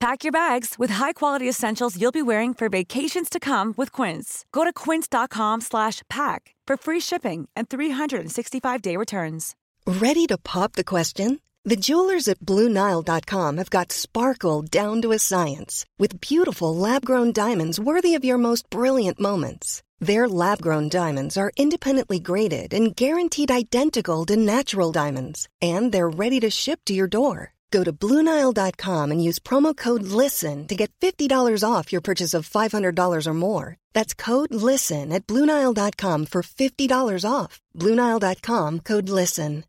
[0.00, 4.44] Pack your bags with high-quality essentials you'll be wearing for vacations to come with Quince.
[4.52, 9.56] Go to quince.com/pack for free shipping and 365-day returns.
[9.86, 11.40] Ready to pop the question?
[11.64, 17.80] The jewelers at BlueNile.com have got sparkle down to a science with beautiful lab-grown diamonds
[17.80, 19.82] worthy of your most brilliant moments.
[19.98, 26.38] Their lab-grown diamonds are independently graded and guaranteed identical to natural diamonds, and they're ready
[26.40, 27.52] to ship to your door.
[27.70, 32.48] Go to BlueNile.com and use promo code LISTEN to get $50 off your purchase of
[32.48, 33.76] $500 or more.
[33.94, 37.60] That's code LISTEN at BlueNile.com for $50 off.
[37.76, 39.64] BlueNile.com code LISTEN.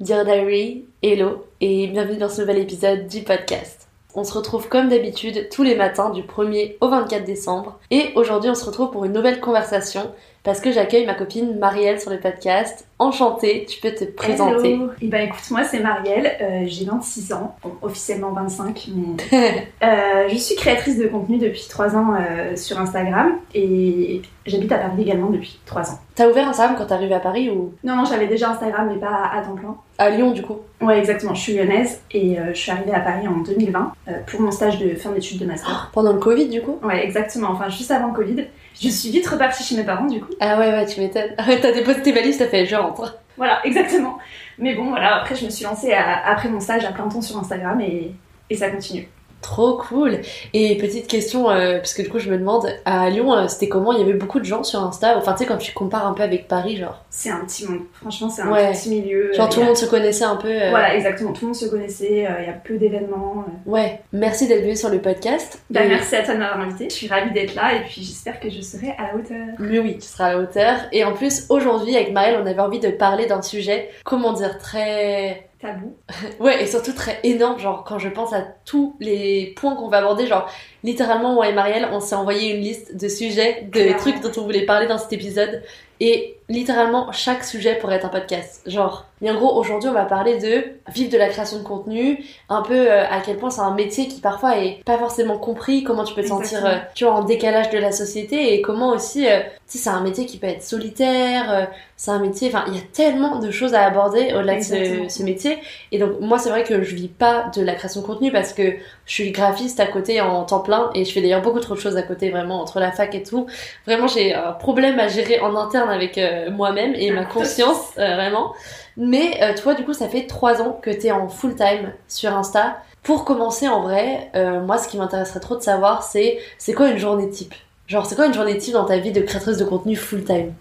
[0.00, 3.88] Dear Diary, hello et bienvenue dans ce nouvel épisode du podcast.
[4.14, 8.50] On se retrouve comme d'habitude tous les matins du 1er au 24 décembre et aujourd'hui
[8.50, 10.12] on se retrouve pour une nouvelle conversation
[10.44, 12.86] parce que j'accueille ma copine Marielle sur le podcast.
[12.98, 14.74] Enchantée, tu peux te présenter.
[14.74, 14.90] Hello.
[15.00, 19.16] Et bah écoute, moi c'est Marielle, euh, j'ai 26 ans, bon, officiellement 25, mais
[19.82, 24.78] euh, je suis créatrice de contenu depuis 3 ans euh, sur Instagram et j'habite à
[24.78, 25.98] Paris également depuis 3 ans.
[26.14, 27.72] T'as ouvert Instagram quand t'es arrivée à Paris ou?
[27.82, 29.76] Non, non, j'avais déjà Instagram mais pas à temps plein.
[29.98, 33.26] à Lyon du coup Ouais, exactement, je suis lyonnaise et je suis arrivée à Paris
[33.26, 35.90] en 2020 euh, pour mon stage de fin d'études de master.
[35.92, 38.44] Pendant le Covid du coup Ouais, exactement, enfin juste avant le Covid.
[38.80, 40.32] Je suis vite repartie chez mes parents du coup.
[40.40, 41.34] Ah ouais ouais tu m'étonnes.
[41.36, 43.18] t'as déposé tes valises, t'as fait je rentre.
[43.36, 44.18] Voilà, exactement.
[44.58, 47.20] Mais bon, voilà, après je me suis lancée à- après mon stage à plein temps
[47.22, 48.12] sur Instagram et,
[48.50, 49.08] et ça continue.
[49.44, 50.20] Trop cool.
[50.54, 53.68] Et petite question, euh, parce que du coup je me demande, à Lyon euh, c'était
[53.68, 53.92] comment?
[53.92, 55.18] Il y avait beaucoup de gens sur Insta?
[55.18, 57.04] Enfin tu sais quand tu compares un peu avec Paris genre.
[57.10, 58.72] C'est un petit monde, franchement c'est un Ouais.
[58.72, 59.32] petit milieu.
[59.34, 60.48] Genre euh, tout il y le a- monde se connaissait un peu.
[60.48, 62.10] euh, Voilà, exactement, tout le monde se connaissait,
[62.40, 63.44] il y a peu d'événements.
[63.66, 65.60] Ouais, merci d'être venu sur le podcast.
[65.68, 68.02] Bah, Et- merci à toi de m'avoir invité, je suis ravie d'être là et puis
[68.02, 69.46] j'espère que je serai à la hauteur.
[69.58, 70.76] Mais oui, tu seras à la hauteur.
[70.90, 74.56] Et en plus, aujourd'hui, avec Maëlle, on avait envie de parler d'un sujet, comment dire,
[74.58, 75.48] très...
[75.64, 75.96] Tabou.
[76.40, 79.96] Ouais, et surtout très énorme, genre quand je pense à tous les points qu'on va
[79.98, 80.46] aborder, genre
[80.82, 83.98] littéralement, moi et Marielle, on s'est envoyé une liste de sujets, de Clairement.
[83.98, 85.62] trucs dont on voulait parler dans cet épisode.
[86.00, 88.62] Et littéralement, chaque sujet pourrait être un podcast.
[88.66, 92.22] Genre, et en gros, aujourd'hui, on va parler de vivre de la création de contenu,
[92.50, 95.82] un peu euh, à quel point c'est un métier qui parfois est pas forcément compris,
[95.82, 98.90] comment tu peux te sentir, euh, tu vois, en décalage de la société, et comment
[98.90, 101.64] aussi, euh, tu sais, c'est un métier qui peut être solitaire, euh,
[101.96, 105.08] c'est un métier, enfin, il y a tellement de choses à aborder au-delà de ce,
[105.08, 105.58] ce métier.
[105.92, 108.52] Et donc, moi, c'est vrai que je vis pas de la création de contenu parce
[108.52, 108.74] que
[109.06, 111.80] je suis graphiste à côté en temps plein, et je fais d'ailleurs beaucoup trop de
[111.80, 113.46] choses à côté, vraiment, entre la fac et tout.
[113.86, 118.14] Vraiment, j'ai un problème à gérer en interne avec euh, moi-même et ma conscience, euh,
[118.14, 118.52] vraiment.
[118.96, 122.34] Mais euh, toi, du coup, ça fait trois ans que t'es en full time sur
[122.36, 122.76] Insta.
[123.02, 126.88] Pour commencer, en vrai, euh, moi, ce qui m'intéresserait trop de savoir, c'est c'est quoi
[126.88, 127.54] une journée type?
[127.86, 130.52] Genre, c'est quoi une journée type dans ta vie de créatrice de contenu full time?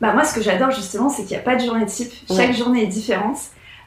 [0.00, 2.54] Bah moi ce que j'adore justement c'est qu'il n'y a pas de journée type, chaque
[2.54, 3.36] journée est différente.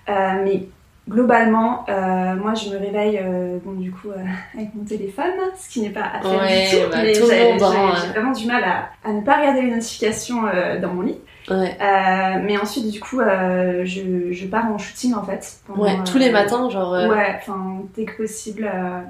[0.08, 0.68] Mais
[1.10, 4.24] globalement, euh, moi je me réveille euh, bon, du coup euh,
[4.56, 6.90] avec mon téléphone, ce qui n'est pas à faire Ouais, du tout.
[6.92, 10.44] bah, mais j'ai hein, j'ai- vraiment du mal à, à ne pas regarder les notifications
[10.82, 11.18] dans mon lit.
[11.50, 15.58] Ouais, Euh, mais ensuite du coup euh, je, je pars en shooting en fait.
[15.68, 16.92] pendant, ouais tous les euh, matins, genre.
[16.94, 18.70] Ouais, enfin, dès que possible,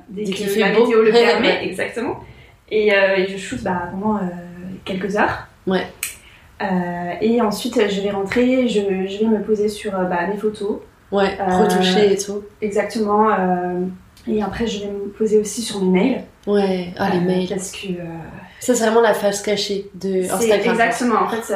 [0.10, 0.86] dès, Dès que fait la beau.
[0.86, 1.66] météo le permet, ouais.
[1.68, 2.20] exactement.
[2.72, 4.20] Et, et je shoot bah, pendant
[4.86, 5.48] quelques heures.
[5.68, 5.86] Ouais.
[7.22, 10.80] Et ensuite, je vais rentrer, je, je vais me poser sur bah, mes photos,
[11.12, 12.42] Ouais, retoucher et tout.
[12.62, 13.28] exactement.
[14.28, 16.24] et après, je vais me poser aussi sur mes mails.
[16.48, 17.48] Ouais, ah les mails.
[17.50, 17.88] Parce que
[18.66, 20.72] Ça, c'est vraiment la face cachée de Instagram.
[20.72, 21.20] exactement.
[21.22, 21.54] En fait,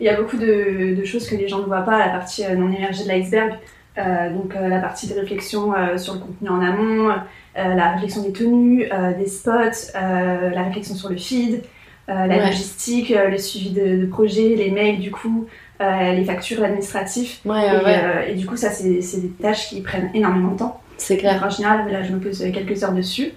[0.00, 2.44] il y a beaucoup de, de choses que les gens ne voient pas, la partie
[2.44, 3.54] euh, non émergée de l'iceberg.
[3.98, 7.14] Euh, donc euh, la partie de réflexion euh, sur le contenu en amont,
[7.54, 8.86] la réflexion des tenues,
[9.18, 11.62] des spots, la réflexion sur le feed,
[12.08, 12.46] la Ouais.
[12.46, 15.46] logistique, le suivi de, de projets, les mails du coup,
[15.80, 17.40] les factures, l'administratif.
[17.46, 20.52] Ouais, et, ouais, ouais, et du coup ça c'est c'est des tâches qui prennent énormément
[20.52, 20.80] de temps.
[20.98, 21.34] c'est clair.
[21.40, 23.32] Donc, en général là je me pose quelques heures dessus.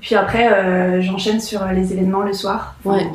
[0.00, 2.76] Puis après, euh, j'enchaîne sur les événements le soir.
[2.84, 3.06] Enfin, Ouais.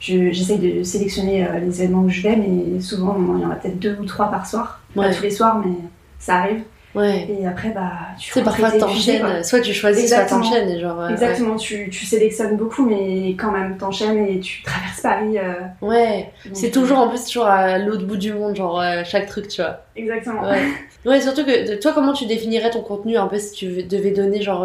[0.00, 3.50] je- J'essaye de sélectionner euh, les événements où je vais, mais souvent, il y en
[3.50, 4.80] a peut-être deux ou trois par soir.
[4.94, 5.14] Pas Ouais.
[5.14, 5.72] tous les soirs, mais
[6.18, 6.62] ça arrive.
[6.94, 7.28] Ouais.
[7.28, 10.42] Et après, bah, tu sais, parfois t'enchaînes, soit tu choisis, Exactement.
[10.42, 10.80] soit t'enchaînes.
[10.80, 15.36] Genre, euh, Exactement, tu, tu sélectionnes beaucoup, mais quand même, t'enchaînes et tu traverses Paris.
[15.38, 15.52] euh,
[15.82, 16.30] Ouais.
[16.54, 19.48] C'est euh, toujours en plus toujours à l'autre bout du monde, genre euh, chaque truc,
[19.48, 19.82] tu vois.
[19.94, 20.40] Exactement.
[20.48, 20.62] Ouais.
[21.04, 24.40] ouais, surtout que toi, comment tu définirais ton contenu un peu si tu devais donner
[24.40, 24.64] genre.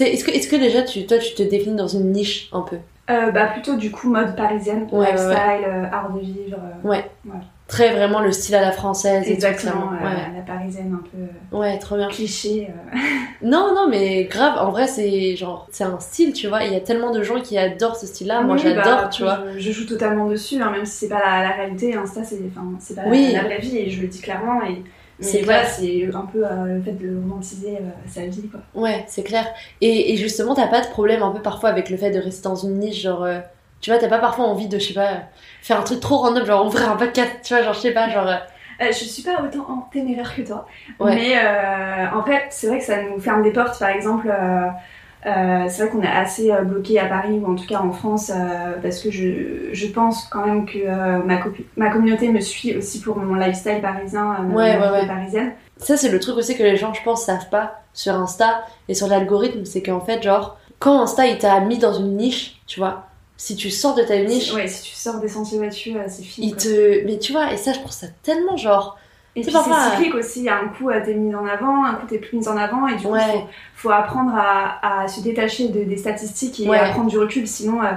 [0.00, 2.76] Est-ce que, est-ce que déjà tu, toi tu te définis dans une niche un peu?
[3.10, 6.58] Euh, bah, plutôt du coup, mode parisienne, Ouais, ouais, lifestyle, euh, art de vivre.
[6.84, 7.04] euh, Ouais.
[7.66, 11.56] Très vraiment le style à la française et tout, Exactement, euh, la parisienne un peu
[11.56, 11.60] Ouais.
[11.72, 12.08] ouais, trop bien.
[12.08, 12.68] cliché.
[13.42, 16.62] Non, non, mais grave, en vrai, c'est genre, c'est un style, tu vois.
[16.64, 18.40] Il y a tellement de gens qui adorent ce style-là.
[18.42, 19.40] Moi, Oui, j'adore, bah, tu vois.
[19.54, 21.94] Je, je joue totalement dessus, hein, même si c'est pas la, la réalité.
[21.94, 23.32] Insta, c'est enfin, c'est pas Oui.
[23.32, 24.62] la, la vraie vie et je le dis clairement.
[24.62, 24.82] Et,
[25.20, 28.60] C'est voilà, c'est un peu euh, le fait de romantiser euh, sa vie, quoi.
[28.74, 29.46] Ouais, c'est clair.
[29.80, 32.42] Et, et justement, t'as pas de problème un peu parfois avec le fait de rester
[32.48, 33.22] dans une niche, genre.
[33.24, 33.40] euh,
[33.80, 35.22] tu vois, t'as pas parfois envie de, je sais pas,
[35.62, 38.08] faire un truc trop random, genre ouvrir un podcast, tu vois, genre, je sais pas,
[38.08, 38.26] genre.
[38.26, 38.36] euh,
[38.80, 40.66] je suis pas autant en téméraire que toi,
[40.98, 41.14] Ouais.
[41.14, 41.36] mais
[42.12, 43.78] en fait, c'est vrai que ça nous ferme des portes.
[43.78, 44.28] Par exemple,
[45.26, 47.92] euh, c'est vrai qu'on est assez euh, bloqué à Paris ou en tout cas en
[47.92, 50.86] France euh, parce que je, je pense quand même que
[51.24, 51.40] ma,
[51.76, 55.06] ma communauté me suit aussi pour mon lifestyle parisien, ma Ouais, ouais, ouais.
[55.06, 55.52] parisienne.
[55.78, 58.94] Ça, c'est le truc aussi que les gens, je pense, savent pas sur Insta et
[58.94, 62.78] sur l'algorithme, c'est qu'en fait, genre, quand Insta il t'a mis dans une niche, tu
[62.80, 63.04] vois,
[63.36, 66.48] si tu sors de ta niche, Ouais, si tu sors des sentiers battus, c'est fini.
[66.48, 66.62] il quoi.
[66.62, 67.04] te.
[67.06, 68.98] Mais tu vois, et ça, je trouve ça tellement genre.
[69.36, 71.44] Et C'est puis c'est cyclique aussi, il y a un coup euh, t'es mise en
[71.46, 73.20] avant, un coup t'es plus mise en avant, et du coup Ouais.
[73.32, 76.78] faut, faut apprendre à, à se détacher de, des statistiques et Ouais.
[76.78, 77.90] à prendre du recul, sinon euh,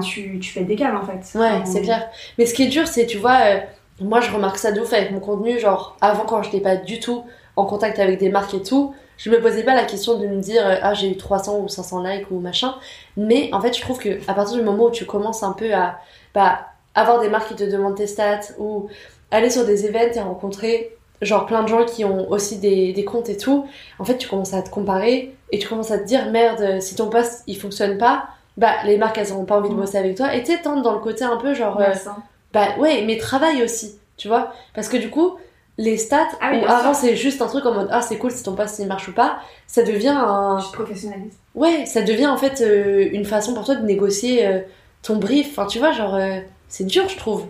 [0.00, 1.36] tu, tu fais des câbles en fait.
[1.38, 2.08] Ouais, Enfin, c'est clair.
[2.38, 3.58] Mais ce qui est dur, c'est, tu vois, euh,
[4.00, 6.76] moi je remarque ça de ouf avec mon contenu, genre avant quand je n'étais pas
[6.76, 7.24] du tout
[7.56, 10.40] en contact avec des marques et tout, je me posais pas la question de me
[10.40, 12.74] dire euh, ah j'ai eu 300 ou 500 likes ou machin.
[13.16, 15.72] Mais en fait, je trouve que à partir du moment où tu commences un peu
[15.74, 15.98] à
[16.34, 16.60] bah,
[16.94, 18.88] avoir des marques qui te demandent tes stats ou
[19.32, 23.04] aller sur des events et rencontrer genre plein de gens qui ont aussi des, des
[23.04, 23.66] comptes et tout,
[23.98, 26.94] en fait tu commences à te comparer et tu commences à te dire merde si
[26.94, 30.16] ton post il fonctionne pas, bah les marques elles auront pas envie de bosser avec
[30.16, 31.92] toi et tu tendre dans le côté un peu genre euh,
[32.52, 34.52] bah ouais, mais travail aussi, tu vois.
[34.74, 35.38] Parce que du coup,
[35.78, 38.42] les stats, Ah oui, avant c'est juste un truc en mode ah c'est cool si
[38.42, 40.58] ton post il marche ou pas, ça devient un.
[40.60, 40.76] Tu.
[41.54, 44.60] Ouais, ça devient en fait euh, une façon pour toi de négocier euh,
[45.02, 45.48] ton brief.
[45.50, 46.18] Enfin, tu vois, genre,
[46.68, 47.46] c'est dur, je trouve.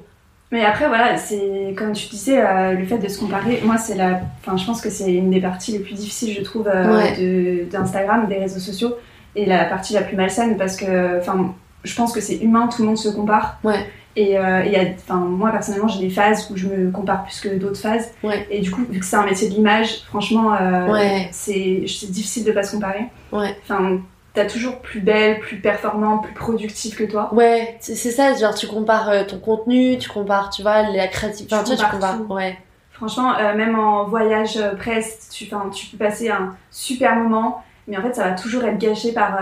[0.52, 3.94] Mais après voilà, c'est comme tu disais, euh, le fait de se comparer, moi c'est
[3.96, 6.94] la, enfin je pense que c'est une des parties les plus difficiles je trouve euh,
[6.96, 7.16] Ouais.
[7.18, 8.94] de- d'Instagram, des réseaux sociaux,
[9.34, 11.54] et la partie la plus malsaine parce que, enfin
[11.84, 13.58] je pense que c'est humain, tout le monde se compare.
[13.64, 13.84] Ouais.
[14.14, 17.48] Et euh, a, enfin moi personnellement j'ai des phases où je me compare plus que
[17.56, 18.10] d'autres phases.
[18.22, 18.46] Ouais.
[18.50, 21.28] Et du coup vu que c'est un métier de l'image, franchement euh, Ouais.
[21.32, 23.06] c'est c'est difficile de pas se comparer.
[23.32, 23.56] Ouais.
[23.64, 24.00] Enfin
[24.34, 27.32] t'as toujours plus belle, plus performante, plus productive que toi.
[27.32, 31.54] Ouais, c'est ça, genre tu compares euh, ton contenu, tu compares, tu vois, la créativité.
[31.54, 32.32] Enfin, Tu compares tout.
[32.32, 32.58] Ouais.
[32.92, 37.96] Franchement, euh, même en voyage euh, presse, tu, tu peux passer un super moment, mais
[37.96, 39.38] en fait, ça va toujours être gâché par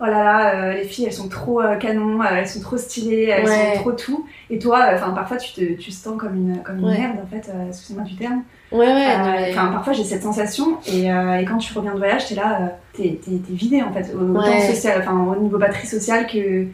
[0.00, 2.76] oh là là, euh, les filles elles sont trop euh, canon, euh, elles sont trop
[2.76, 3.74] stylées, elles Ouais.
[3.74, 4.26] sont trop tout.
[4.50, 6.98] Et toi, enfin, parfois tu te, tu te sens comme une, comme une Ouais.
[6.98, 8.42] merde en fait, excusez-moi du terme.
[8.72, 9.50] Ouais, ouais.
[9.50, 13.20] Enfin, parfois j'ai cette sensation, et, et quand tu reviens de voyage, t'es là, t'es
[13.24, 16.64] t'es- t'es vidé en fait, autant social, enfin, au niveau batterie sociale que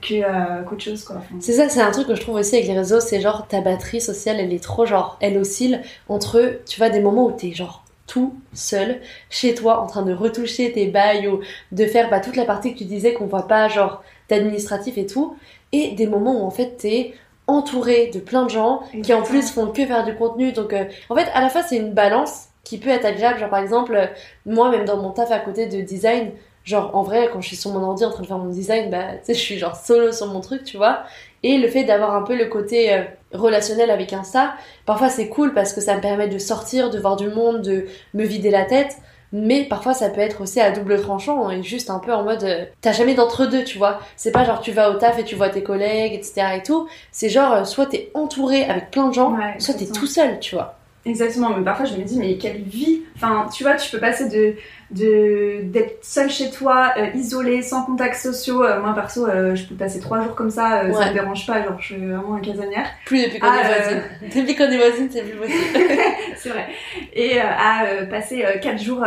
[0.00, 1.16] que, qu'autre chose quoi.
[1.40, 3.60] C'est ça, c'est un truc que je trouve aussi avec les réseaux, c'est genre ta
[3.60, 7.52] batterie sociale, elle est trop genre, elle oscille entre, tu vois, des moments où t'es
[7.52, 11.40] genre tout seul, chez toi, en train de retoucher tes bails ou
[11.72, 15.06] de faire bah, toute la partie que tu disais qu'on voit pas, genre d'administratif et
[15.06, 15.36] tout,
[15.72, 17.14] et des moments où en fait t'es
[17.46, 20.84] entouré de plein de gens qui en plus font que faire du contenu, donc euh,
[21.10, 23.94] en fait à la fois c'est une balance qui peut être agréable, genre par exemple,
[23.94, 24.06] euh,
[24.46, 26.30] moi même dans mon taf à côté de design,
[26.64, 28.90] genre en vrai quand je suis sur mon ordi en train de faire mon design,
[28.90, 31.02] bah tu sais je suis genre solo sur mon truc, tu vois,
[31.42, 34.54] et le fait d'avoir un peu le côté euh, relationnel avec Insta,
[34.86, 37.86] parfois c'est cool parce que ça me permet de sortir, de voir du monde, de
[38.14, 38.96] me vider la tête.
[39.34, 42.44] Mais parfois ça peut être aussi à double tranchant et juste un peu en mode
[42.44, 43.98] euh, t'as jamais d'entre-deux tu vois.
[44.14, 46.86] C'est pas genre tu vas au taf et tu vois tes collègues etc et tout.
[47.12, 50.38] C'est genre euh, soit t'es entouré avec plein de gens Ouais, soit t'es tout seul
[50.38, 50.76] tu vois.
[51.04, 53.00] Exactement, mais parfois je me dis, mais quelle vie.
[53.16, 54.54] Enfin, tu vois, tu peux passer de-
[54.92, 58.62] d'être seul chez toi, euh, isolé, sans contacts sociaux.
[58.64, 61.08] Euh, moi, perso, euh, je peux passer trois jours comme ça, euh, ça Ouais.
[61.08, 62.86] me dérange pas, genre, je suis vraiment un casanière.
[63.06, 64.02] plus depuis qu'on Ah, est voisines
[64.42, 65.58] depuis qu'on est voisines c'est plus possible
[66.36, 66.66] C'est vrai.
[67.14, 69.04] Et à passer quatre jours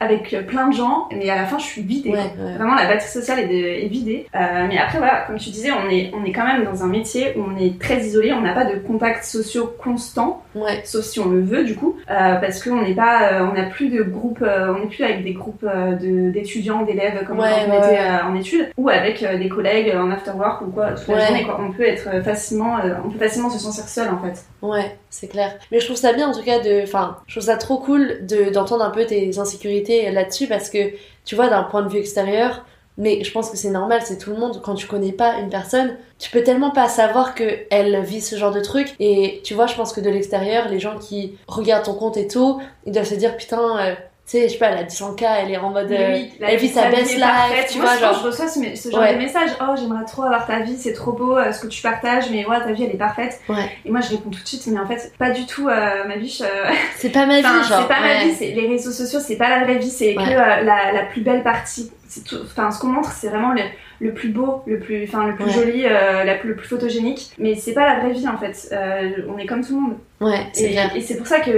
[0.00, 2.10] avec plein de gens, mais à la fin, je suis vidée.
[2.10, 2.54] ouais, ouais.
[2.56, 4.26] Vraiment, la batterie sociale est, de- est vidée.
[4.34, 7.34] Mais après, voilà, comme tu disais, on est, on est quand même dans un métier
[7.36, 10.42] où on est très isolé, on n'a pas de contacts sociaux constants.
[10.54, 13.88] ouais sauf si on le veut du coup, parce qu'on n'est pas, on n'a plus
[13.90, 17.72] de groupe, on n'est plus avec des groupes euh, de- d'étudiants, d'élèves, comme Ouais, quand
[17.72, 20.92] on était euh, en études, ou avec euh, des collègues en after work ou quoi,
[20.92, 21.60] toute la journée, quoi.
[21.60, 24.44] On peut être facilement, on peut facilement se sentir seul, en fait.
[24.62, 25.52] Ouais, c'est clair.
[25.70, 26.82] Mais je trouve ça bien en tout cas de.
[26.84, 30.78] Enfin, je trouve ça trop cool de d'entendre un peu tes insécurités là-dessus parce que
[31.24, 32.64] tu vois, d'un point de vue extérieur,
[32.98, 34.60] mais je pense que c'est normal, c'est tout le monde.
[34.62, 38.36] Quand tu connais pas une personne, tu peux tellement pas savoir que elle vit ce
[38.36, 38.94] genre de truc.
[39.00, 42.26] Et tu vois, je pense que de l'extérieur, les gens qui regardent ton compte et
[42.28, 43.94] tout, ils doivent se dire putain, euh,
[44.32, 45.86] sais, je sais pas, elle a 10k, elle est en mode.
[45.88, 48.18] Mais euh, oui, la elle vit sa la best est life, tu Moi, vois, genre.
[48.20, 49.14] je reçois ce, ce genre Ouais.
[49.14, 49.50] de messages.
[49.60, 52.44] Oh, j'aimerais trop avoir ta vie, c'est trop beau, euh, ce que tu partages, mais
[52.46, 53.40] ouais, ta vie, elle est parfaite.
[53.48, 53.70] Ouais.
[53.84, 56.16] Et moi, je réponds tout de suite, mais en fait, pas du tout euh, ma
[56.16, 56.42] vie.
[56.96, 57.82] C'est pas ma vie, Enfin, genre.
[57.82, 60.62] c'est pas ma vie, les réseaux sociaux, c'est pas la vraie vie, c'est que la,
[60.92, 61.90] la plus belle partie.
[62.28, 63.62] Tout, enfin, ce qu'on montre, c'est vraiment le,
[64.02, 65.52] le plus beau, le plus, enfin, le plus Ouais.
[65.52, 67.30] joli, euh, la plus, le plus photogénique.
[67.38, 68.68] Mais c'est pas la vraie vie en fait.
[68.72, 69.94] Euh, on est comme tout le monde.
[70.20, 71.50] Ouais, c'est Et, et c'est pour ça que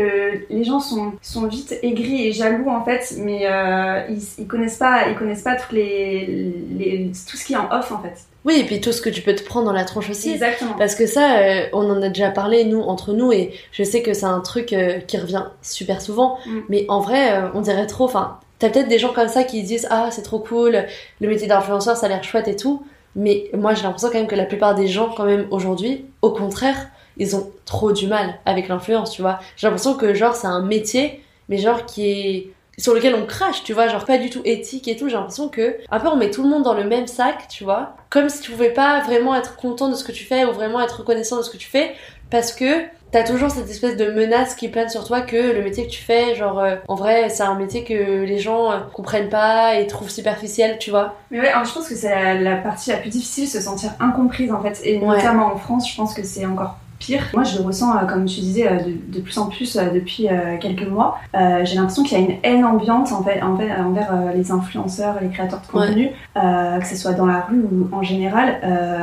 [0.49, 4.79] les gens sont, sont vite aigris et jaloux en fait, mais euh, ils, ils connaissent
[4.79, 8.15] pas, ils connaissent pas toutes les, les, tout ce qui est en off en fait.
[8.47, 10.33] Oui, et puis tout ce que tu peux te prendre dans la tronche aussi.
[10.33, 10.75] Exactement.
[10.79, 14.03] Parce que ça, euh, on en a déjà parlé, nous, entre nous, et je sais
[14.03, 16.59] que c'est un truc euh, qui revient super souvent, Mm.
[16.69, 19.63] mais en vrai, euh, on dirait trop, enfin, t'as peut-être des gens comme ça qui
[19.63, 20.87] disent «Ah, c'est trop cool,
[21.21, 22.83] le métier d'influenceur, ça a l'air chouette et tout»,
[23.17, 26.31] mais moi, j'ai l'impression quand même que la plupart des gens, quand même, aujourd'hui, au
[26.31, 29.39] contraire, ils ont trop du mal avec l'influence, tu vois.
[29.57, 33.63] J'ai l'impression que, genre, c'est un métier, mais genre, qui est sur lequel on crache,
[33.65, 35.09] tu vois, genre pas du tout éthique et tout.
[35.09, 37.65] J'ai l'impression que, un peu, on met tout le monde dans le même sac, tu
[37.65, 40.53] vois, comme si tu pouvais pas vraiment être content de ce que tu fais ou
[40.53, 41.95] vraiment être reconnaissant de ce que tu fais,
[42.31, 42.83] parce que
[43.15, 46.03] t'as toujours cette espèce de menace qui plane sur toi que le métier que tu
[46.03, 49.87] fais, genre, euh, en vrai, c'est un métier que les gens euh, comprennent pas et
[49.87, 51.15] trouvent superficiel, tu vois.
[51.31, 53.93] Mais ouais, alors, je pense que c'est la, la partie la plus difficile, se sentir
[54.01, 54.81] incomprise en fait.
[54.83, 55.17] Et Ouais.
[55.17, 57.23] notamment en France, je pense que c'est encore pire.
[57.35, 59.91] Moi, je le ressens, euh, comme tu disais, euh, de, de plus en plus euh,
[59.91, 60.29] depuis
[60.61, 61.19] quelques mois.
[61.35, 65.17] J'ai l'impression qu'il y a une haine ambiante en fait, en fait, envers les influenceurs,
[65.21, 68.59] les créateurs de contenu, que ce soit dans la rue ou en général.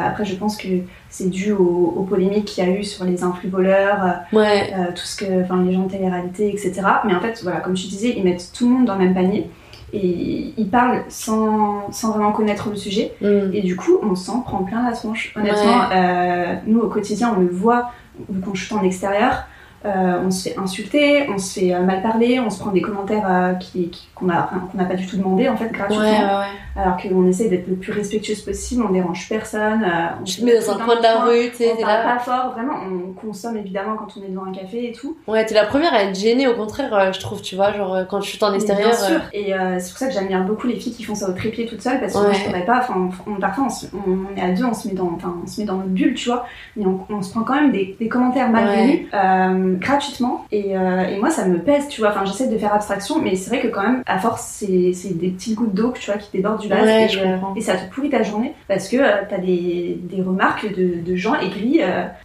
[0.05, 0.67] Après, je pense que
[1.09, 4.91] c'est dû aux, aux polémiques qu'il y a eu sur les influx voleurs, Ouais, euh,
[4.95, 6.81] tout ce que, enfin, les gens de télé-réalité, etc.
[7.05, 9.13] Mais en fait, voilà, comme tu disais, ils mettent tout le monde dans le même
[9.13, 9.49] panier
[9.93, 13.13] et ils parlent sans, sans vraiment connaître le sujet.
[13.21, 13.53] Mm.
[13.53, 15.33] Et du coup, on s'en prend plein la tronche.
[15.35, 17.91] Honnêtement, euh, nous au quotidien, on le voit
[18.29, 19.45] vu qu'on shoot en extérieur.
[19.85, 22.81] Euh, on se fait insulter, on se fait euh, mal parler, on se prend des
[22.81, 24.47] commentaires euh, qui, qui- qu'on n'a
[24.87, 26.05] pas du tout demandé en fait gratuitement.
[26.05, 26.81] ouais, ouais.
[26.81, 29.83] Alors qu'on essaie d'être le plus respectueuse possible, on dérange personne.
[29.83, 31.77] euh, on Tu se te mets dans un coin de la rue, tu sais, on
[31.77, 32.13] t'es parle là.
[32.13, 35.17] pas fort, vraiment, on consomme évidemment quand on est devant un café et tout.
[35.27, 38.21] Ouais, t'es la première à être gênée, au contraire, je trouve, tu vois, genre, quand
[38.21, 38.89] je suis en extérieur.
[38.89, 39.19] Bien sûr.
[39.33, 41.65] Et euh, c'est pour ça que j'admire beaucoup les filles qui font ça au trépied
[41.65, 42.79] toutes seules parce que moi je pourrais pas.
[42.79, 45.75] Enfin, on, parfois on, est à deux, on se met dans, on se met dans
[45.77, 46.45] notre bulle, tu vois.
[46.77, 50.45] Mais on, se prend quand même des, des commentaires malvenus euh, gratuitement.
[50.51, 52.09] Et, euh, et moi ça me pèse, tu vois.
[52.11, 55.17] Enfin, j'essaie de faire abstraction, mais c'est vrai que quand même, à force, c'est c'est
[55.17, 56.83] des petites gouttes d'eau, tu vois, qui débordent du vase.
[56.83, 59.97] Ouais, et, je euh, et ça te pourrit ta journée parce que euh, t'as des,
[60.01, 61.81] des remarques de, de gens aigris.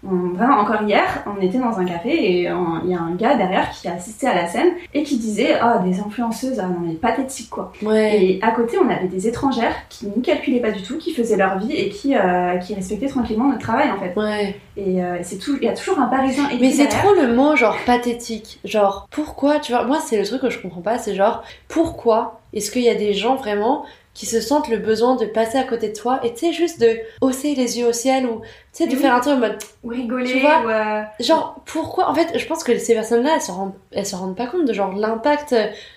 [0.06, 3.36] on- vraiment, encore hier, on était dans un café et il y a un gars
[3.36, 6.80] derrière qui a assisté à la scène et qui disait Ah, des influenceuses, ah non,
[6.86, 7.72] mais pathétique quoi.
[7.82, 8.22] Ouais.
[8.22, 11.36] Et à côté, on avait des étrangères qui ne calculaient pas du tout, qui faisaient
[11.36, 14.18] leur vie et qui, euh, qui respectaient tranquillement notre travail en fait.
[14.18, 14.56] Ouais.
[14.76, 17.54] Et euh, c'est tout, il y a toujours un parisien Mais c'est trop le mot
[17.56, 18.58] genre pathétique.
[18.64, 22.40] Genre pourquoi, tu vois, moi c'est le truc que je comprends pas, c'est genre pourquoi
[22.52, 25.64] est-ce qu'il y a des gens vraiment qui se sentent le besoin de passer à
[25.64, 28.40] côté de toi et tu sais juste de hausser les yeux au ciel ou
[28.76, 29.00] tu sais de Oui.
[29.00, 32.38] faire un truc en mode Ou rigoler, Tu vois ou, euh, genre pourquoi en fait
[32.38, 34.92] je pense que ces personnes-là elles se rendent elles se rendent pas compte de genre
[34.94, 35.54] l'impact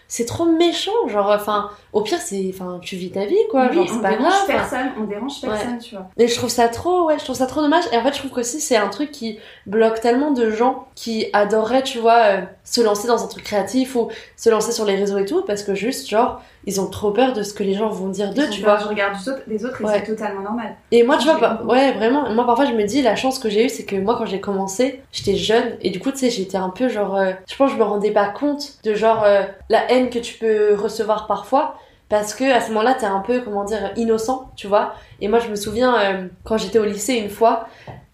[0.08, 3.76] c'est trop méchant genre enfin au pire c'est enfin tu vis ta vie quoi oui,
[3.76, 6.08] genre on c'est pas dérange grave personne, on dérange personne, tu vois.
[6.18, 7.84] Et je trouve ça trop, ouais, je trouve ça trop dommage.
[7.92, 10.88] Et en fait, je trouve que aussi c'est un truc qui bloque tellement de gens
[10.96, 14.86] qui adoreraient, tu vois, euh, se lancer dans un truc créatif ou se lancer sur
[14.86, 17.64] les réseaux et tout, parce que juste, genre, ils ont trop peur de ce que
[17.64, 18.78] les gens vont dire d'eux, tu vois.
[18.78, 19.12] du regard
[19.48, 19.94] des autres, et Ouais.
[19.96, 20.76] c'est totalement normal.
[20.92, 23.40] Et moi, tu vois, Je bah, ouais, vraiment, moi parfois je me dis, la chance
[23.40, 26.20] que j'ai eue, c'est que moi quand j'ai commencé, j'étais jeune, et du coup, tu
[26.20, 29.24] sais, j'étais un peu genre, euh, je pense je me rendais pas compte de genre
[29.24, 31.76] euh, la haine que tu peux recevoir parfois.
[32.10, 34.96] Parce que à ce moment-là, t'es un peu, comment dire, innocent, tu vois.
[35.22, 37.68] Et moi, je me souviens, euh, quand j'étais au lycée une fois,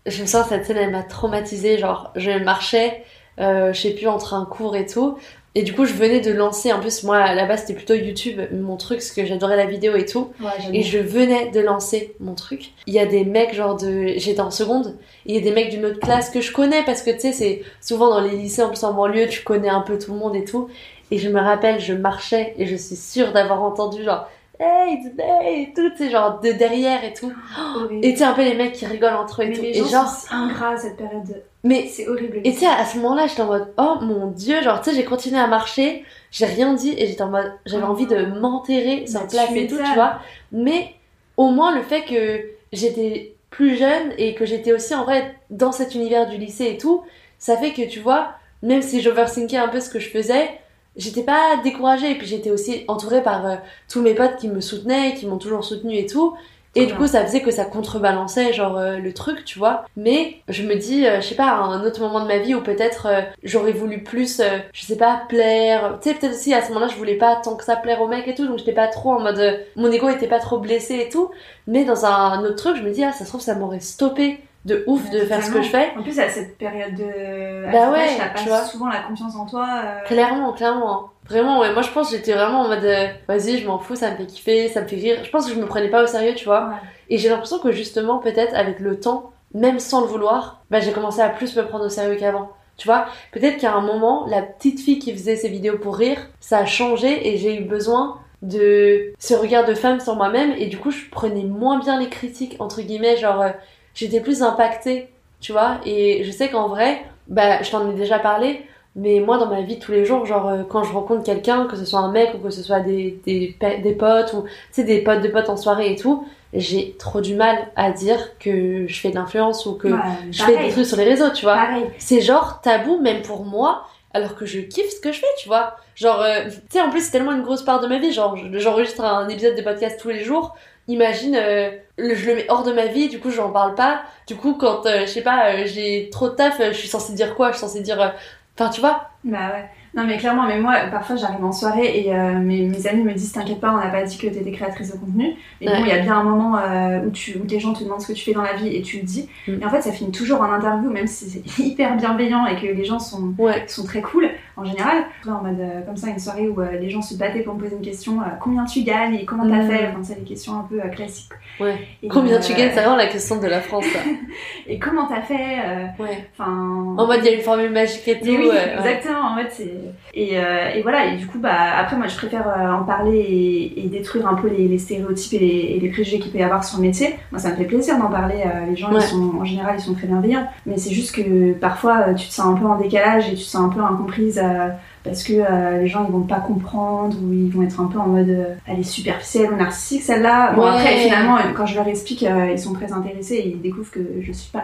[0.06, 1.78] je me sens cette scène, elle m'a traumatisée.
[1.78, 3.06] Genre, je marchais,
[3.38, 5.18] je sais plus, entre un cours et tout.
[5.58, 7.94] Et du coup, je venais de lancer, en plus, moi, à la base, c'était plutôt
[7.94, 10.32] YouTube, mon truc, parce que j'adorais la vidéo et tout.
[10.42, 12.72] Ouais, Et je venais de lancer mon truc.
[12.88, 14.08] Il y a des mecs, genre de.
[14.18, 14.98] J'étais en seconde.
[15.26, 17.32] Il y a des mecs d'une autre classe que je connais parce que tu sais,
[17.32, 20.20] c'est souvent dans les lycées, en plus en banlieue, tu connais un peu tout le
[20.20, 20.68] monde et tout.
[21.10, 24.28] Et je me rappelle, je marchais et je suis sûre d'avoir entendu genre.
[24.60, 27.32] Hey, it's May et tout, sais, genre de derrière et tout.
[27.78, 28.06] horrible.
[28.06, 29.62] Et tu un peu les mecs qui rigolent entre eux et mais tout.
[29.62, 31.44] les Et gens genre, sont ingrats cette période.
[31.66, 32.40] Mais C'est horrible.
[32.44, 34.96] Et tu sais, à ce moment-là, j'étais en mode, oh mon dieu, genre, tu sais,
[34.96, 38.16] j'ai continué à marcher, j'ai rien dit, et j'étais en mode, j'avais Oh envie de
[38.16, 38.40] non.
[38.40, 40.20] m'enterrer sur Bah, place et tout, tu vois.
[40.52, 40.94] Mais
[41.38, 45.72] au moins, le fait que j'étais plus jeune et que j'étais aussi en vrai dans
[45.72, 47.04] cet univers du lycée et tout,
[47.40, 48.32] ça fait que tu vois,
[48.62, 50.50] même si j'overthinkais un peu ce que je faisais,
[50.98, 52.12] j'étais pas découragée.
[52.12, 53.56] Et puis j'étais aussi entourée par euh,
[53.90, 56.36] tous mes potes qui me soutenaient, qui m'ont toujours soutenue et tout.
[56.76, 59.86] Et du coup, ça faisait que ça contrebalançait, genre, euh, le truc, tu vois.
[59.96, 62.54] Mais je me dis, euh, je sais pas, à un autre moment de ma vie
[62.54, 64.42] où peut-être euh, j'aurais voulu plus,
[64.74, 65.98] je sais pas, plaire.
[66.02, 68.08] Tu sais, peut-être aussi à ce moment-là, je voulais pas tant que ça plaire aux
[68.08, 69.66] mecs et tout, donc j'étais pas trop en mode.
[69.78, 71.32] mon ego était pas trop blessé et tout.
[71.68, 74.40] Mais dans un autre truc, je me dis, ah, ça se trouve, ça m'aurait stoppé
[74.66, 75.94] de ouf de faire ce que je fais.
[75.98, 77.72] En plus, à cette période de.
[77.72, 78.64] Bah ouais, tu pas vois.
[78.64, 79.68] souvent la confiance en toi.
[80.08, 81.12] Clairement, clairement.
[81.28, 81.74] Vraiment, ouais.
[81.74, 84.18] Moi, je pense que j'étais vraiment en mode, euh, vas-y, je m'en fous, ça me
[84.18, 85.24] fait kiffer, ça me fait rire.
[85.24, 86.68] Je pense que je me prenais pas au sérieux, tu vois.
[86.68, 86.76] Ouais.
[87.10, 90.92] Et j'ai l'impression que justement, peut-être avec le temps, même sans le vouloir, bah, j'ai
[90.92, 92.52] commencé à plus me prendre au sérieux qu'avant.
[92.78, 96.20] Tu vois, peut-être qu'à un moment, la petite fille qui faisait ses vidéos pour rire,
[96.42, 100.68] ça a changé et j'ai eu besoin de ce regard de femme sur moi-même et
[100.68, 103.50] du coup, je prenais moins bien les critiques, entre guillemets, genre, euh,
[103.94, 105.78] j'étais plus impactée, tu vois.
[105.86, 109.62] Et je sais qu'en vrai, bah, je t'en ai déjà parlé, mais moi, dans ma
[109.62, 112.32] vie tous les jours, genre, euh, quand je rencontre quelqu'un, que ce soit un mec
[112.34, 115.50] ou que ce soit des, des, des potes ou, tu sais, des potes de potes
[115.50, 119.66] en soirée et tout, j'ai trop du mal à dire que je fais de l'influence
[119.66, 120.00] ou que Ouais,
[120.32, 121.56] je fais des trucs sur les réseaux, tu vois.
[121.98, 125.50] C'est genre tabou même pour moi, alors que je kiffe ce que je fais, tu
[125.50, 125.76] vois.
[125.96, 128.14] Genre, euh, tu sais, en plus, c'est tellement une grosse part de ma vie.
[128.14, 130.56] Genre, je- j'enregistre un épisode de podcast tous les jours.
[130.88, 134.04] Imagine, euh, le- je le mets hors de ma vie, du coup, j'en parle pas.
[134.28, 137.36] Du coup, quand, euh, je sais pas, j'ai trop de taf, je suis censée dire
[137.36, 137.48] quoi?
[137.52, 138.14] Je suis censée dire.
[138.58, 139.70] Enfin, tu vois Bah ouais.
[139.96, 143.14] Non mais clairement, mais moi parfois j'arrive en soirée et euh, mes, mes amis me
[143.14, 145.36] disent t'inquiète pas, on n'a pas dit que t'étais créatrice de contenu.
[145.62, 145.78] Mais Ouais.
[145.78, 148.02] bon, il y a bien un moment euh, où, tu, où les gens te demandent
[148.02, 149.30] ce que tu fais dans la vie et tu le dis.
[149.48, 149.62] Mm.
[149.62, 152.68] Et en fait ça finit toujours en interview, même si c'est hyper bienveillant et que
[152.68, 153.64] les gens sont, Ouais.
[153.68, 155.04] sont très cool en général.
[155.28, 157.62] En mode euh, comme ça, une soirée où euh, les gens se battaient pour me
[157.62, 159.70] poser une question combien tu gagnes et comment t'as Mm.
[159.70, 161.32] fait Enfin, c'est les questions un peu classiques.
[161.62, 161.76] Ouais.
[162.04, 163.86] Et, Combien tu gagnes C'est vraiment la question de la France.
[164.68, 165.58] Et comment t'as fait
[166.00, 166.28] Ouais.
[166.38, 166.52] Enfin.
[166.98, 168.26] En mode, il y a une formule magique et tout.
[168.28, 169.32] Oui, exactement.
[169.32, 169.74] En fait, c'est
[170.14, 171.06] et, euh, et voilà.
[171.14, 174.36] Et du coup, bah après, moi, je préfère euh, en parler et, et détruire un
[174.36, 176.84] peu les, les stéréotypes et les, et les préjugés qu'il peut y avoir sur le
[176.84, 177.16] métier.
[177.32, 178.44] Moi, ça me fait plaisir d'en parler.
[178.46, 179.00] euh, les gens, Ouais.
[179.00, 180.48] ils sont en général, ils sont très bienveillants.
[180.66, 183.50] Mais c'est juste que parfois, tu te sens un peu en décalage et tu te
[183.50, 184.40] sens un peu incomprise.
[184.44, 184.70] euh,
[185.04, 188.00] parce que euh, les gens ils vont pas comprendre ou ils vont être un peu
[188.00, 190.54] en mode euh, elle est superficielle ou narcissique celle-là.
[190.54, 190.70] Bon Ouais.
[190.70, 194.00] après finalement quand je leur explique euh, ils sont très intéressés et ils découvrent que
[194.22, 194.64] je suis pas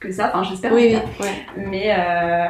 [0.00, 1.64] que ça, enfin j'espère Oui, oui, ouais.
[1.68, 2.46] Mais, euh,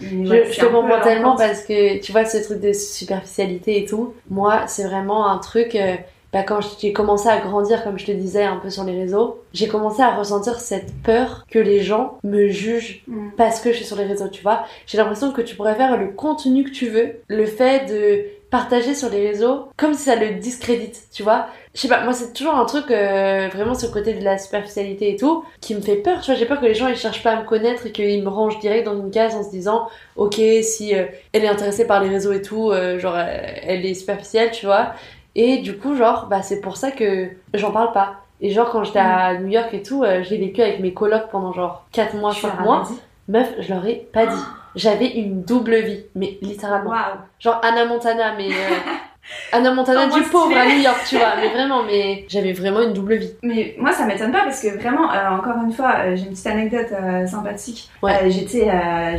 [0.00, 4.14] Je, te comprends tellement parce que tu vois ce truc de superficialité et tout.
[4.30, 5.74] Moi, c'est vraiment un truc.
[5.74, 5.94] euh,
[6.32, 9.42] bah, quand j'ai commencé à grandir, comme je te disais, un peu sur les réseaux,
[9.52, 13.32] j'ai commencé à ressentir cette peur que les gens me jugent Mm.
[13.36, 14.64] parce que je suis sur les réseaux, tu vois.
[14.86, 18.94] J'ai l'impression que tu pourrais faire le contenu que tu veux, le fait de partager
[18.94, 21.48] sur les réseaux, comme si ça le discrédite, tu vois.
[21.74, 25.10] Je sais pas, moi c'est toujours un truc, euh, vraiment ce côté de la superficialité
[25.12, 26.34] et tout, qui me fait peur, tu vois.
[26.38, 28.58] J'ai peur que les gens ils cherchent pas à me connaître et qu'ils me rangent
[28.58, 32.10] direct dans une case en se disant, ok, si euh, elle est intéressée par les
[32.10, 33.24] réseaux et tout, euh, genre euh,
[33.62, 34.92] elle est superficielle, tu vois.
[35.34, 38.16] Et du coup, genre, bah c'est pour ça que j'en parle pas.
[38.42, 41.30] Et genre quand j'étais à New York et tout, euh, j'ai vécu avec mes colocs
[41.30, 42.88] pendant genre 4 mois, Tu 5 leur as mois.
[43.28, 44.42] Meuf, je leur ai pas dit.
[44.74, 46.90] J'avais une double vie, mais littéralement.
[46.90, 47.18] Waouh.
[47.38, 48.48] Genre Anna Montana, mais.
[49.52, 51.34] Anna Montana Oh, du pauvre à New York, tu vois.
[51.40, 53.34] Mais vraiment, mais j'avais vraiment une double vie.
[53.42, 56.30] Mais moi, ça m'étonne pas parce que vraiment, euh, encore une fois, euh, j'ai une
[56.30, 57.90] petite anecdote euh, sympathique.
[58.02, 58.30] Ouais.
[58.30, 58.66] J'étais,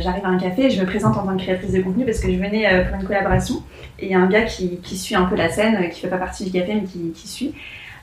[0.00, 2.30] j'arrive à un café, je me présente en tant que créatrice de contenu parce que
[2.30, 3.62] je venais pour une collaboration.
[3.98, 6.08] Et il y a un gars qui, qui suit un peu la scène, qui fait
[6.08, 7.54] pas partie du café, mais qui, qui suit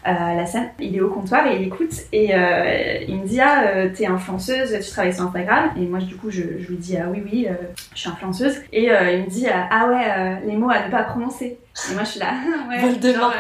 [0.06, 0.70] la scène.
[0.80, 2.32] Il est au comptoir et il écoute et
[3.08, 3.64] il me dit Ah,
[3.96, 5.72] t'es influenceuse, tu travailles sur Instagram.
[5.78, 7.48] Et moi, du coup, je, je lui dis Ah oui, oui,
[7.94, 8.62] je suis influenceuse.
[8.74, 11.60] Et il me dit Ah ouais, les mots à ne pas prononcer.
[11.90, 12.34] Et moi, je suis là
[12.70, 12.80] Ouais.
[12.80, 13.34] Voldemort,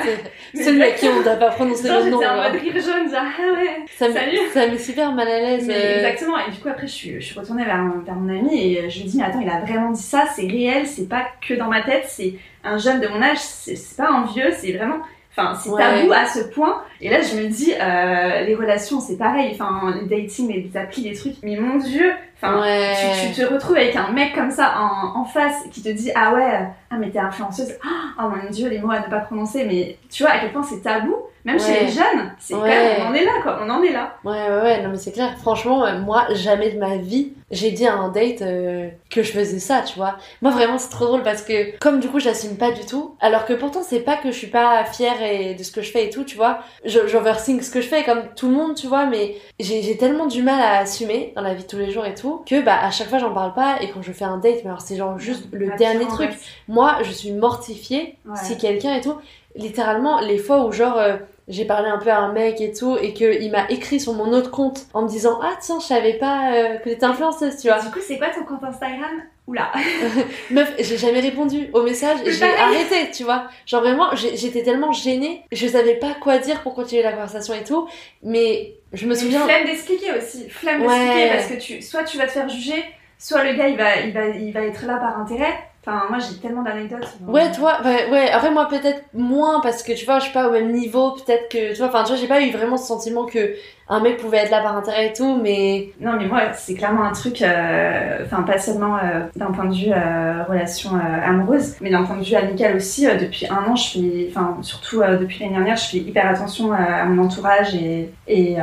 [0.54, 2.20] c'est celui à qui on doit pas prononcer le nom.
[2.20, 3.86] j'étais en mode rire jaune, genre Ah ouais.
[3.98, 4.38] Ça me, Salut.
[4.54, 5.70] ça me met super mal à l'aise.
[5.70, 8.58] Euh, exactement, et du coup après je suis, je suis retournée vers, vers mon ami
[8.62, 11.26] et je lui dis mais attends il a vraiment dit ça, c'est réel, c'est pas
[11.46, 14.52] que dans ma tête, c'est un jeune de mon âge, c'est c'est pas un vieux,
[14.58, 15.00] c'est vraiment...
[15.36, 15.82] Enfin c'est Ouais.
[15.82, 16.84] tabou à ce point.
[17.00, 21.04] Et là je me dis euh, les relations c'est pareil, enfin les dating, les applis,
[21.04, 22.94] les trucs, mais mon dieu, enfin ouais.
[23.24, 26.12] tu, tu te retrouves avec un mec comme ça en, en face qui te dit
[26.15, 27.74] ah ouais, ah mais t'es influenceuse,
[28.20, 30.63] oh mon dieu les mots à ne pas prononcer, mais tu vois à quel point
[30.63, 32.69] c'est tabou Même chez les jeunes, c'est Ouais.
[32.69, 33.60] même, on en est là, quoi.
[33.63, 34.13] On en est là.
[34.23, 35.36] Ouais, ouais, ouais, non, mais c'est clair.
[35.39, 39.32] Franchement, euh, moi, jamais de ma vie, j'ai dit à un date euh, que je
[39.32, 40.17] faisais ça, tu vois.
[40.43, 43.45] Moi, vraiment, c'est trop drôle parce que, comme du coup, j'assume pas du tout, alors
[43.45, 46.06] que pourtant, c'est pas que je suis pas fière et de ce que je fais
[46.06, 46.60] et tout, tu vois.
[46.86, 50.27] Je- J'overthink ce que je fais comme tout le monde, tu vois, mais j'ai tellement
[50.27, 52.77] du mal à assumer dans la vie de tous les jours et tout, que bah,
[52.82, 54.95] à chaque fois, j'en parle pas et quand je fais un date, mais alors, c'est
[54.95, 56.32] genre juste le Pas dernier truc.
[56.67, 59.15] Moi, je suis mortifiée si quelqu'un et tout.
[59.56, 62.97] Littéralement, les fois où genre euh, j'ai parlé un peu à un mec et tout,
[63.01, 66.13] et qu'il m'a écrit sur mon autre compte en me disant Ah tiens, je savais
[66.13, 67.80] pas euh, que t'étais influenceuse, tu vois.
[67.80, 69.10] Du coup, c'est quoi ton compte Instagram?
[69.47, 69.71] Oula.
[70.51, 73.47] Meuf, j'ai jamais répondu au message, j'ai arrêté, tu vois.
[73.65, 77.63] Genre vraiment, j'étais tellement gênée, je savais pas quoi dire pour continuer la conversation et
[77.63, 77.88] tout,
[78.23, 79.43] mais je me Mais souviens.
[79.45, 80.47] Flemme d'expliquer aussi.
[80.49, 80.88] Flemme Ouais.
[80.88, 82.84] d'expliquer parce que tu, soit tu vas te faire juger,
[83.17, 85.54] soit le gars il va, il va, il va être là par intérêt.
[85.84, 87.08] Enfin, moi j'ai tellement d'anecdotes.
[87.28, 90.48] Ouais, toi, ouais, ouais, après moi peut-être moins parce que tu vois, je suis pas
[90.48, 92.86] au même niveau, peut-être que, tu vois, enfin, tu vois, j'ai pas eu vraiment ce
[92.86, 93.56] sentiment que
[93.93, 97.04] un mec pouvait être là par intérêt et tout, mais Non, mais moi c'est clairement
[97.04, 100.91] un truc, euh, enfin pas seulement euh, d'un point de vue euh, relation
[101.25, 103.06] amoureuse, mais d'un point de vue amical aussi.
[103.19, 107.04] depuis un an, je fais, enfin surtout depuis l'année dernière, je fais hyper attention à,
[107.06, 108.58] mon entourage et, et, et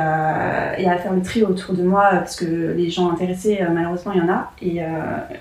[0.89, 4.23] à faire le tri autour de moi parce que les gens intéressés, malheureusement, il y
[4.23, 4.81] en a et,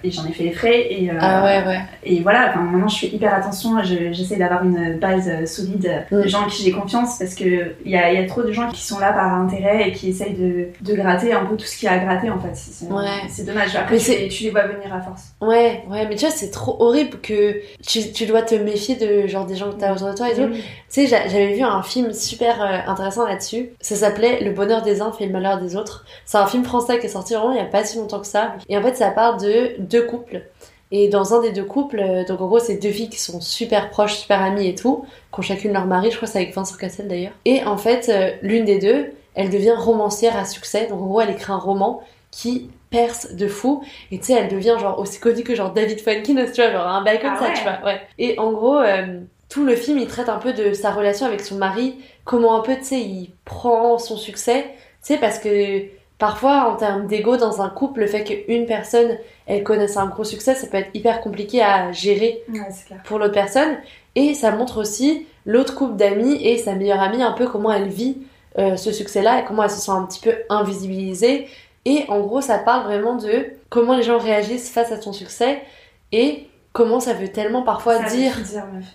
[0.06, 0.86] et j'en ai fait les frais.
[0.92, 1.80] Et, ah ouais, ouais.
[2.04, 6.28] Et voilà, maintenant je fais hyper attention, je- j'essaie d'avoir une base solide de Mm.
[6.28, 7.44] gens en qui j'ai confiance parce que
[7.84, 10.10] il y a, y a trop de gens qui sont là par intérêt et qui
[10.10, 12.50] essayent de, de gratter un peu tout ce qu'il y a à gratter en fait.
[12.54, 13.04] C'est c'est- Ouais.
[13.28, 13.74] c'est dommage.
[13.76, 15.22] Après, Mais tu, les, tu les vois venir à force.
[15.40, 19.26] Ouais, ouais, mais tu vois, c'est trop horrible que tu, tu dois te méfier de
[19.26, 20.46] genre des gens que t'as autour de toi et tout.
[20.48, 20.52] Mm.
[20.54, 23.70] Tu sais, j'a- j'avais vu un film super euh, intéressant là-dessus.
[23.80, 26.04] Ça s'appelait Le bonheur des uns fait le malheur des autres.
[26.24, 28.26] C'est un film français qui est sorti vraiment il y a pas si longtemps que
[28.26, 28.54] ça.
[28.68, 30.42] Et en fait, ça parle de deux couples.
[30.90, 33.42] Et dans un des deux couples, euh, donc en gros, c'est deux filles qui sont
[33.42, 36.10] super proches, super amies et tout, qui ont chacune leur mari.
[36.10, 37.32] Je crois que c'est avec Vincent Cassel d'ailleurs.
[37.44, 40.86] Et en fait, euh, l'une des deux, elle devient romancière à succès.
[40.88, 43.82] Donc en gros, elle écrit un roman qui perce de fou.
[44.10, 46.86] Et tu sais, elle devient genre aussi connue que genre David Fuenkin, tu vois, genre
[46.86, 47.54] un bail comme Ah ça, ouais.
[47.54, 47.78] tu vois.
[47.84, 48.00] Ouais.
[48.18, 51.40] Et en gros, euh, tout le film, il traite un peu de sa relation avec
[51.40, 54.62] son mari, comment un peu, tu sais, il prend son succès,
[55.02, 55.84] tu sais, parce que
[56.18, 60.24] parfois, en termes d'ego dans un couple, le fait qu'une personne, elle connaisse un gros
[60.24, 63.00] succès, ça peut être hyper compliqué à gérer Ouais, c'est clair.
[63.04, 63.78] pour l'autre personne.
[64.16, 67.88] Et ça montre aussi l'autre couple d'amis et sa meilleure amie, un peu comment elle
[67.88, 68.18] vit
[68.58, 71.48] euh, ce succès-là et comment elle se sent un petit peu invisibilisée.
[71.84, 75.62] Et en gros, ça parle vraiment de comment les gens réagissent face à ton succès
[76.12, 78.32] et comment ça veut tellement parfois Ça dire,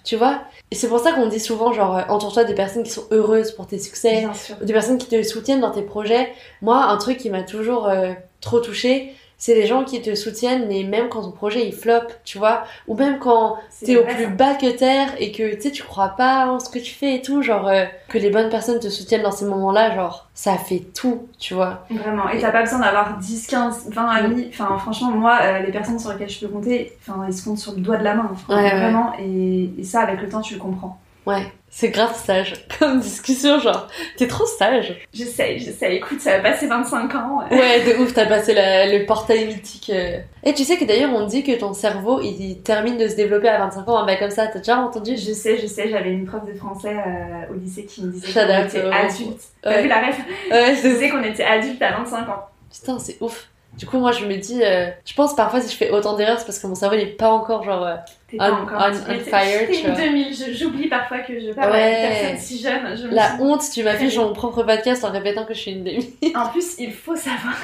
[0.03, 0.41] tu vois.
[0.71, 3.51] Et c'est pour ça qu'on dit souvent, genre, euh, entoure-toi des personnes qui sont heureuses
[3.51, 4.27] pour tes succès,
[4.61, 6.31] des personnes qui te soutiennent dans tes projets.
[6.61, 10.69] Moi, un truc qui m'a toujours euh, trop touchée, c'est les gens qui te soutiennent,
[10.69, 14.27] mais même quand ton projet il flop, tu vois, ou même quand t'es au plus
[14.27, 17.15] bas que terre et que tu sais tu crois pas en ce que tu fais
[17.15, 20.55] et tout, genre euh, que les bonnes personnes te soutiennent dans ces moments-là, genre ça
[20.55, 21.85] fait tout, tu vois.
[21.89, 22.29] Vraiment.
[22.29, 24.47] Et t'as pas besoin d'avoir 10, 15, 20 amis.
[24.47, 27.59] Enfin, franchement, moi, euh, les personnes sur lesquelles je peux compter, enfin, ils se comptent
[27.59, 28.31] sur le doigt de la main.
[28.47, 28.79] Ouais, ouais.
[28.79, 29.11] vraiment.
[29.19, 30.97] Et, et ça, avec le temps, tu le comprends.
[31.25, 34.95] Ouais, c'est grave sage comme discussion, genre t'es trop sage.
[35.11, 35.95] J'essaye, j'essaye.
[35.97, 37.39] Écoute, ça va passer 25 ans.
[37.51, 37.55] euh.
[37.55, 39.89] Ouais, de ouf, t'as passé la- le portail mythique.
[39.91, 40.19] euh.
[40.43, 43.47] Et tu sais que d'ailleurs on dit que ton cerveau il termine de se développer
[43.49, 46.11] à 25 ans, un bail comme ça, t'as déjà entendu Je sais, je sais, j'avais
[46.11, 49.41] une prof de français euh, au lycée qui me disait qu'on était euh, adulte.
[49.63, 49.81] T'as Ouais.
[49.81, 50.15] vu la rêve
[50.51, 52.45] Ouais, Je disais qu'on était adulte à 25 ans.
[52.71, 53.47] Putain, c'est ouf.
[53.77, 56.37] Du coup, moi, je me dis, euh, je pense parfois si je fais autant d'erreurs,
[56.39, 57.83] c'est parce que mon cerveau il est pas encore genre.
[57.85, 57.95] euh,
[58.33, 58.81] On- pas encore.
[58.81, 59.99] on- on fire, t'es tu une vois.
[60.01, 60.35] 2000.
[60.35, 61.81] Je- J'oublie parfois que je parle Ouais.
[61.81, 62.95] avec une personne si jeune.
[62.97, 65.53] Je me La honte, tu m'as fait Très sur mon propre podcast en répétant que
[65.55, 66.15] je suis une demi.
[66.35, 67.55] En plus, il faut savoir,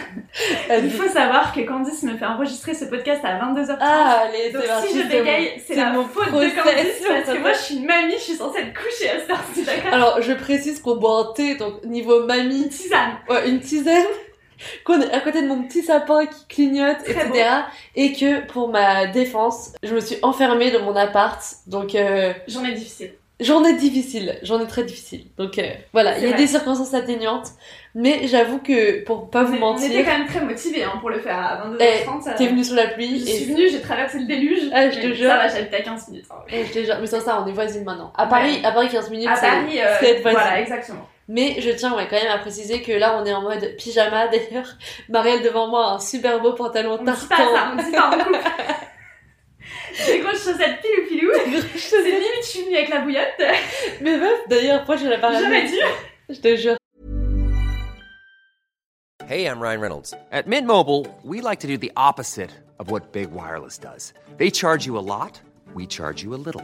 [0.84, 3.78] il faut savoir que Candice me fait enregistrer ce podcast à 22h30.
[3.80, 7.54] Ah, allez, Donc si je bégaye, c'est la mon faute de Candice parce que moi
[7.54, 9.94] je suis une mamie, je suis censée être couchée à cette heure-ci, d'accord?
[9.94, 13.12] Alors, je précise qu'on boit un thé, donc niveau mamie, Une tisane.
[13.30, 14.06] ouais, une tisane,
[15.14, 17.50] à côté de mon petit sapin qui clignote, Très etc.
[17.96, 22.64] Et que pour ma défense, je me suis enfermée dans mon appart, donc euh, J'en
[22.66, 23.14] ai difficile.
[23.40, 25.26] journée difficile, journée très difficile.
[25.38, 26.38] Donc euh, voilà, il y a vrai.
[26.38, 27.50] des circonstances atténuantes,
[27.96, 30.84] mais j'avoue que pour pas On, vous est- on était mentir, quand même très motivés
[30.84, 32.32] hein, pour le faire à 22h30.
[32.34, 34.70] Eh, t'es venu sous la Je pluie suis et venue, j'ai traversé le déluge.
[34.74, 35.30] Ah, je te jure.
[35.30, 36.26] Ça va, j'habite à 15 minutes.
[36.30, 36.36] hein.
[36.52, 38.12] Eh, je te jure, mais sans ça, on est voisines maintenant.
[38.18, 41.08] À Paris, à Paris 15 minutes, À Paris, euh, voilà, exactement.
[41.32, 44.28] Mais je tiens ouais, quand même à préciser que là, on est en mode pyjama.
[44.32, 44.76] D'ailleurs,
[45.10, 47.56] Marielle devant moi a un super beau pantalon On dit pas tartan.
[47.56, 48.18] ça, on dit pas.
[50.08, 51.32] Des grosses chaussettes pilou pilou.
[51.76, 53.42] C'est limite, je suis venue avec la bouillotte.
[54.02, 55.76] Mais meuf, d'ailleurs, pourquoi je pas J'aurais ramené dû.
[56.30, 56.78] Je te jure.
[59.28, 60.16] Hey, I'm Ryan Reynolds.
[60.32, 64.14] At Mint Mobile, we like to do the opposite of what Big Wireless does.
[64.38, 65.40] They charge you a lot,
[65.76, 66.64] we charge you a little.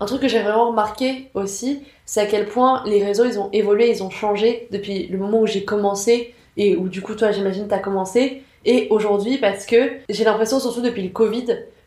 [0.00, 3.48] Un truc que j'ai vraiment remarqué aussi, c'est à quel point les réseaux ils ont
[3.52, 7.32] évolué, ils ont changé depuis le moment où j'ai commencé et où du coup toi
[7.32, 11.46] j'imagine t'as commencé et aujourd'hui parce que j'ai l'impression surtout depuis le Covid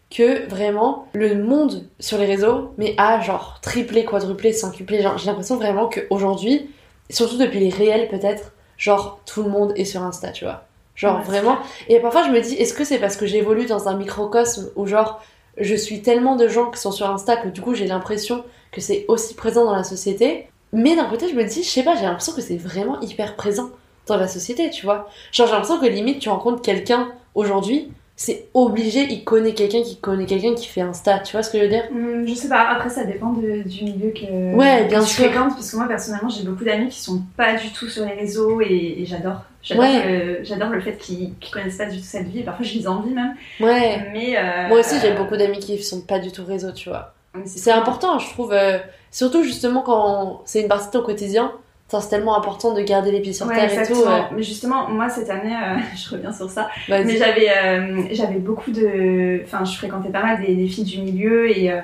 [0.09, 4.53] que vraiment le monde sur les réseaux mais a genre triplé, quadruplé.
[4.53, 6.69] Genre j'ai l'impression vraiment qu'aujourd'hui,
[7.09, 10.63] surtout depuis les réels peut-être, genre tout le monde est sur Insta, tu vois.
[10.95, 11.57] Genre Ouais, vraiment.
[11.87, 14.87] Et parfois je me dis, est-ce que c'est parce que j'évolue dans un microcosme où
[14.87, 15.21] genre
[15.59, 18.81] je suis tellement de gens qui sont sur Insta que du coup j'ai l'impression que
[18.81, 20.47] c'est aussi présent dans la société.
[20.71, 23.35] Mais d'un côté je me dis, je sais pas, j'ai l'impression que c'est vraiment hyper
[23.35, 23.71] présent
[24.05, 25.09] dans la société, tu vois.
[25.31, 27.91] Genre j'ai l'impression que limite tu rencontres quelqu'un aujourd'hui,
[28.21, 31.57] c'est obligé, il connaît quelqu'un qui connaît quelqu'un qui fait Insta, tu vois ce que
[31.57, 31.85] je veux dire?
[31.89, 35.11] Hum, je sais pas, après ça dépend de- du milieu que, Ouais, bien que tu
[35.13, 35.23] sûr.
[35.23, 38.11] fréquentes, parce que moi personnellement j'ai beaucoup d'amis qui sont pas du tout sur les
[38.15, 39.43] réseaux et, et j'adore.
[39.63, 40.05] J'adore Ouais.
[40.39, 42.87] le, j'adore le fait qu'ils connaissent pas du tout cette vie, et parfois je les
[42.89, 43.35] envie même.
[43.61, 44.09] Ouais.
[44.11, 47.13] Mais, euh, Moi aussi j'ai beaucoup d'amis qui sont pas du tout réseau, tu vois.
[47.45, 48.51] C'est important, je trouve.
[48.51, 48.79] euh,
[49.11, 51.53] surtout justement quand c'est une partie de ton quotidien,
[51.99, 54.01] c'est tellement important de garder les pieds sur Ouais, terre et tout.
[54.05, 58.37] euh, Mais justement, moi cette année, euh, je reviens sur ça, mais j'avais euh, j'avais
[58.37, 59.41] beaucoup de.
[59.43, 61.71] Enfin, je fréquentais pas mal des, des filles du milieu et.
[61.71, 61.81] euh,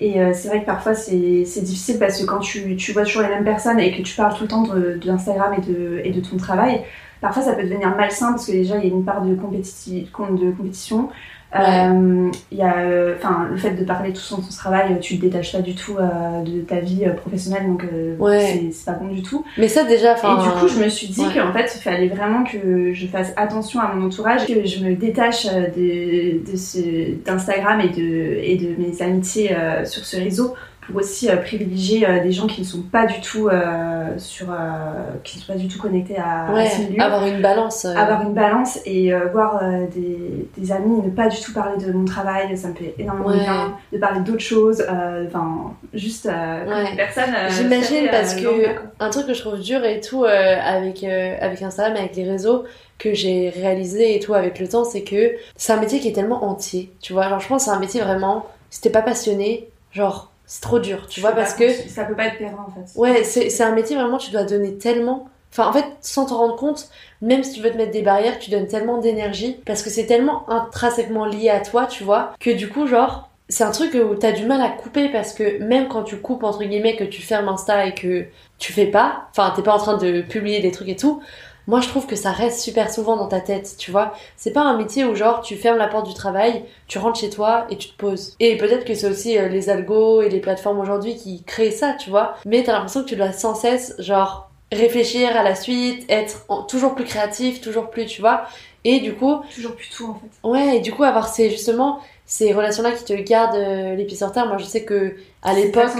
[0.00, 3.22] et c'est vrai que parfois c'est c'est difficile parce que quand tu, tu vois toujours
[3.22, 6.00] les mêmes personnes et que tu parles tout le temps de, de l'Instagram et de,
[6.04, 6.82] et de ton travail,
[7.20, 10.04] parfois ça peut devenir malsain parce que déjà il y a une part de, compétition
[10.30, 11.08] de compétition.
[11.58, 15.16] Euh, Il y a euh, enfin le fait de parler tout de ton travail, tu
[15.16, 18.70] te détaches pas du tout euh, de ta vie euh, professionnelle donc euh, Ouais.
[18.70, 19.44] c'est- pas bon du tout.
[19.56, 20.38] Mais ça déjà, enfin.
[20.38, 21.32] Et du coup, je me suis dit ouais.
[21.34, 24.94] qu'en fait, il fallait vraiment que je fasse attention à mon entourage, que je me
[24.94, 30.16] détache euh, de, de ce- d'Instagram et de, et de mes amitiés euh, sur ce
[30.18, 30.54] réseau
[30.88, 34.46] pour aussi euh, privilégier euh, des gens qui ne sont pas du tout euh, sur,
[35.22, 37.02] qui ne sont pas du tout connectés à, à ouais, ce milieu.
[37.02, 37.84] avoir une balance.
[37.84, 39.60] Avoir une balance et voir
[39.94, 43.28] des, des amis ne pas du tout parler de mon travail, ça me fait énormément
[43.28, 43.38] Ouais.
[43.40, 43.76] bien.
[43.92, 44.82] De parler d'autres choses,
[45.26, 46.96] enfin, juste Ouais.
[46.96, 47.34] personne.
[47.50, 48.48] J'imagine parce que
[49.00, 52.64] un truc que je trouve dur et tout avec avec Instagram, avec les réseaux
[52.98, 56.12] que j'ai réalisé et tout avec le temps, c'est que c'est un métier qui est
[56.12, 57.28] tellement entier, tu vois.
[57.28, 60.80] Genre je pense que c'est un métier vraiment, si t'es pas passionné, genre c'est trop
[60.80, 62.98] dur, tu Je vois, parce que ça peut pas être pérenne en fait.
[62.98, 65.28] ouais, c'est c'est un métier vraiment tu dois donner tellement.
[65.52, 66.88] Enfin, en fait, sans te rendre compte,
[67.22, 70.06] même si tu veux te mettre des barrières, tu donnes tellement d'énergie parce que c'est
[70.06, 74.14] tellement intrinsèquement lié à toi, tu vois, que du coup, genre, c'est un truc où
[74.14, 77.22] t'as du mal à couper parce que même quand tu coupes, entre guillemets, que tu
[77.22, 78.26] fermes Insta et que
[78.58, 81.22] tu fais pas, enfin, t'es pas en train de publier des trucs et tout,
[81.68, 84.12] moi je trouve que ça reste super souvent dans ta tête, tu vois.
[84.36, 87.30] C'est pas un métier où genre tu fermes la porte du travail, tu rentres chez
[87.30, 88.34] toi et tu te poses.
[88.40, 91.92] Et peut-être que c'est aussi euh, les algos et les plateformes aujourd'hui qui créent ça,
[91.92, 92.34] tu vois.
[92.46, 96.94] Mais t'as l'impression que tu dois sans cesse, genre, réfléchir à la suite, être toujours
[96.94, 98.42] plus créatif, toujours plus, tu vois.
[98.90, 100.48] Et du coup, Toujours plus tout en fait.
[100.48, 104.16] ouais, et du coup avoir ces, justement, ces relations-là qui te gardent euh, les pieds
[104.16, 104.46] sur terre.
[104.46, 105.90] Moi je sais que à C'est l'époque.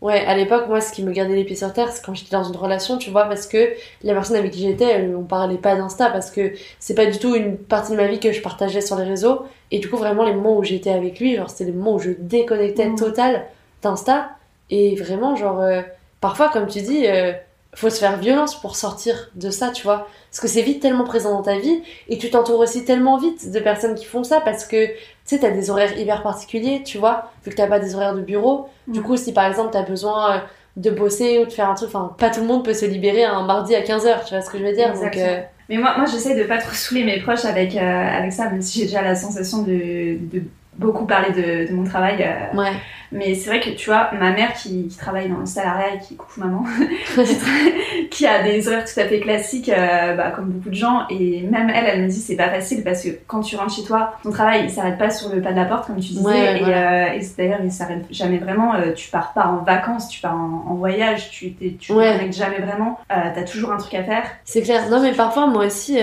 [0.00, 2.34] Ouais, à l'époque, moi, ce qui me gardait les pieds sur terre, c'est quand j'étais
[2.34, 5.76] dans une relation, tu vois, parce que la personne avec qui j'étais, on parlait pas
[5.76, 8.80] d'Insta, parce que c'est pas du tout une partie de ma vie que je partageais
[8.80, 9.42] sur les réseaux.
[9.70, 11.98] Et du coup, vraiment, les moments où j'étais avec lui, genre, c'était les moments où
[11.98, 12.96] je déconnectais Mhm.
[12.98, 13.44] total
[13.82, 14.30] d'Insta.
[14.70, 15.82] Et vraiment, genre, euh,
[16.22, 17.32] parfois, comme tu dis, euh,
[17.74, 20.08] faut se faire violence pour sortir de ça, tu vois.
[20.30, 23.50] Parce que c'est vite tellement présent dans ta vie, et tu t'entoures aussi tellement vite
[23.50, 24.92] de personnes qui font ça, parce que, tu
[25.24, 28.22] sais, t'as des horaires hyper particuliers, tu vois, vu que t'as pas des horaires de
[28.22, 28.68] bureau.
[28.88, 29.06] Du Mhm.
[29.06, 30.38] coup, si par exemple t'as besoin euh,
[30.76, 33.24] de bosser ou de faire un truc, enfin, pas tout le monde peut se libérer
[33.24, 35.94] un mardi à 15h, tu vois ce que je veux dire Donc, euh, Mais moi,
[35.96, 38.86] moi j'essaie de pas trop saouler mes proches avec, euh, avec ça, même si j'ai
[38.86, 40.42] déjà la sensation de, de
[40.80, 42.16] beaucoup parler de, de mon travail.
[42.22, 42.72] euh, ouais.
[43.12, 45.98] Mais c'est vrai que tu vois, ma mère qui, qui travaille dans le salariat et
[45.98, 46.62] qui, coucou maman,
[48.10, 51.42] qui a des horaires tout à fait classiques, euh, bah, comme beaucoup de gens, et
[51.42, 54.14] même elle, elle me dit c'est pas facile parce que quand tu rentres chez toi,
[54.22, 56.56] ton travail il s'arrête pas sur le pas de la porte, comme tu disais, Ouais,
[56.56, 57.06] et, voilà.
[57.08, 58.74] euh, et d'ailleurs il s'arrête jamais vraiment.
[58.74, 62.30] euh, tu pars pas en vacances, tu pars en, en voyage, tu tu Ouais.
[62.30, 64.22] jamais vraiment, t'as toujours un truc à faire.
[64.44, 64.88] C'est clair.
[64.88, 65.98] Non, mais parfois, moi aussi,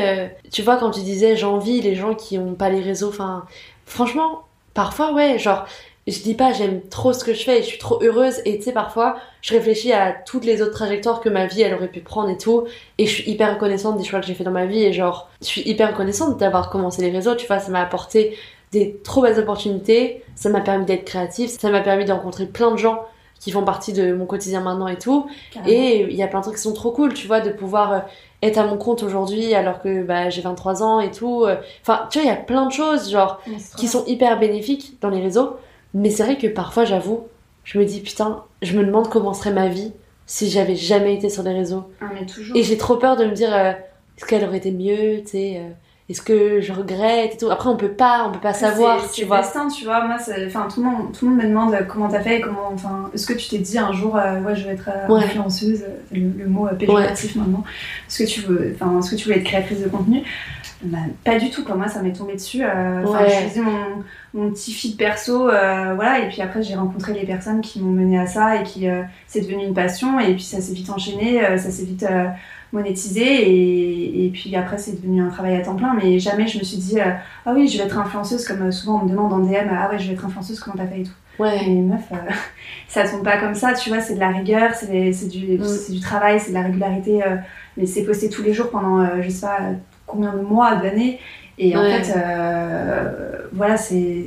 [0.51, 3.45] tu vois, quand tu disais j'envie les gens qui ont pas les réseaux, enfin,
[3.85, 4.43] franchement,
[4.77, 5.65] parfois, ouais, genre,
[6.05, 8.59] je dis pas j'aime trop ce que je fais et je suis trop heureuse, et
[8.59, 11.87] tu sais, parfois, je réfléchis à toutes les autres trajectoires que ma vie elle aurait
[11.87, 12.67] pu prendre et tout,
[12.99, 15.31] et je suis hyper reconnaissante des choix que j'ai fait dans ma vie, et genre,
[15.41, 18.37] je suis hyper reconnaissante d'avoir commencé les réseaux, tu vois, ça m'a apporté
[18.71, 22.69] des trop belles opportunités, ça m'a permis d'être créative, ça m'a permis de rencontrer plein
[22.69, 23.01] de gens
[23.39, 25.28] qui font partie de mon quotidien maintenant et tout.
[25.54, 25.71] carrément.
[25.73, 27.93] Et il y a plein de trucs qui sont trop cool, tu vois, de pouvoir
[27.93, 28.00] euh,
[28.41, 31.43] être à mon compte aujourd'hui alors que bah, j'ai 23 ans et tout.
[31.45, 31.56] euh.
[31.82, 33.39] Enfin, tu vois, il y a plein de choses, genre,
[33.78, 35.58] qui sont hyper bénéfiques dans les réseaux.
[35.93, 37.28] Mais c'est vrai que parfois, j'avoue,
[37.63, 39.93] je me dis, putain, je me demande comment serait ma vie
[40.26, 41.86] si j'avais jamais été sur les réseaux.
[42.02, 42.56] Ah, mais toujours.
[42.58, 43.71] Et j'ai trop peur de me dire, euh,
[44.17, 45.69] est-ce qu'elle aurait été mieux, tu sais, euh,
[46.09, 47.49] est-ce que je regrette et tout.
[47.51, 49.41] Après, on peut pas, on peut pas savoir, C'est- tu c'est vois.
[49.41, 50.05] destin, tu vois.
[50.07, 52.39] Moi, c'est- enfin, tout le monde, tout le monde me demande euh, comment t'as fait,
[52.39, 55.13] comment, enfin, est-ce que tu t'es dit un jour, euh, ouais, je vais être euh,
[55.13, 55.23] Ouais.
[55.25, 57.63] influenceuse, euh, le, le mot euh, péjoratif maintenant.
[58.07, 60.23] Est-ce que tu veux, enfin, est-ce que tu voulais être créatrice de contenu?
[60.83, 61.65] Bah, Pas du tout.
[61.65, 61.75] Quoi.
[61.75, 62.63] Moi, ça m'est tombé dessus.
[62.63, 63.29] Ouais.
[63.29, 66.19] je faisais mon, mon petit feed perso, voilà.
[66.19, 68.87] Et puis après, j'ai rencontré les personnes qui m'ont mené à ça et qui,
[69.27, 70.19] c'est devenu une passion.
[70.19, 72.05] Et puis ça s'est vite enchaîné, ça s'est vite
[72.73, 73.23] monétisé.
[73.23, 75.93] Et, et puis après, c'est devenu un travail à temps plein.
[75.93, 76.99] Mais jamais je me suis dit.
[76.99, 77.12] euh,
[77.45, 79.89] ah oui, je vais être influenceuse, comme euh, souvent on me demande en DM, ah
[79.89, 81.12] ouais, je vais être influenceuse, comment t'as fait et tout.
[81.39, 81.60] Ouais.
[81.67, 82.15] Mais meuf, euh,
[82.88, 84.88] ça tombe pas comme ça, tu vois, c'est de la rigueur, c'est
[85.27, 85.91] du, Mm.
[85.93, 87.36] du travail, c'est de la régularité, euh,
[87.77, 89.60] mais c'est posté tous les jours pendant, je sais pas,
[90.06, 91.19] combien de mois, d'années.
[91.60, 92.13] Et en fait,
[93.53, 94.25] voilà, c'est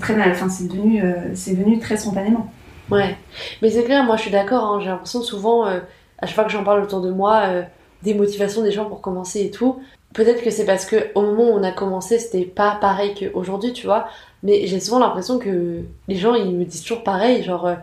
[0.00, 1.02] très mal, enfin, c'est devenu,
[1.34, 2.50] c'est venu très spontanément.
[2.90, 3.16] Ouais,
[3.62, 5.66] mais c'est clair, moi je suis d'accord, hein, j'ai l'impression souvent,
[6.22, 7.62] à chaque fois que j'en parle autour de moi, euh,
[8.02, 9.80] des motivations des gens pour commencer et tout.
[10.14, 13.72] Peut-être que c'est parce que au moment où on a commencé, c'était pas pareil qu'aujourd'hui,
[13.72, 14.06] tu vois,
[14.42, 17.74] mais j'ai souvent l'impression que les gens ils me disent toujours pareil, genre, euh,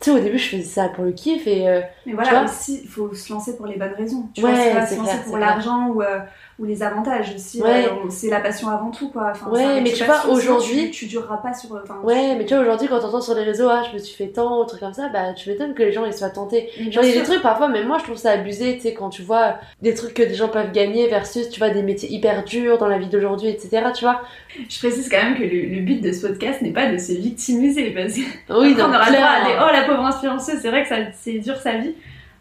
[0.00, 1.68] tu sais, au début je faisais ça pour le kiff et.
[1.68, 4.28] euh, Mais voilà, aussi, il faut se lancer pour les bonnes raisons.
[4.34, 6.20] Tu Ouais, vois, c'est pas se lancer clair, pour l'argent ou, euh,
[6.58, 7.62] ou les avantages aussi.
[7.62, 7.84] Ouais.
[7.86, 9.28] euh, on- c'est la passion avant tout, quoi.
[9.30, 11.70] Enfin, Ouais, mais tu vois, aujourd'hui- Tu, tu dureras pas sur.
[12.02, 14.28] Ouais, mais tu vois, aujourd'hui quand t'entends sur les réseaux, ah, je me suis fait
[14.32, 16.68] tant, ou trucs comme ça, bah tu m'étonnes que les gens ils soient tentés.
[16.80, 18.82] Mais Genre, il y a des trucs parfois, même moi je trouve ça abusé, tu
[18.82, 21.82] sais, quand tu vois des trucs que des gens peuvent gagner versus, tu vois, des
[21.82, 24.20] métiers hyper durs dans la vie d'aujourd'hui, etc., tu vois.
[24.68, 27.12] Je précise quand même que le, le but de ce podcast n'est pas de se
[27.12, 29.66] victimiser parce que Oui, après, on non, aura le droit à des clairement.
[29.70, 31.94] oh la pauvre influenceuse, c'est vrai que ça c'est dur sa vie.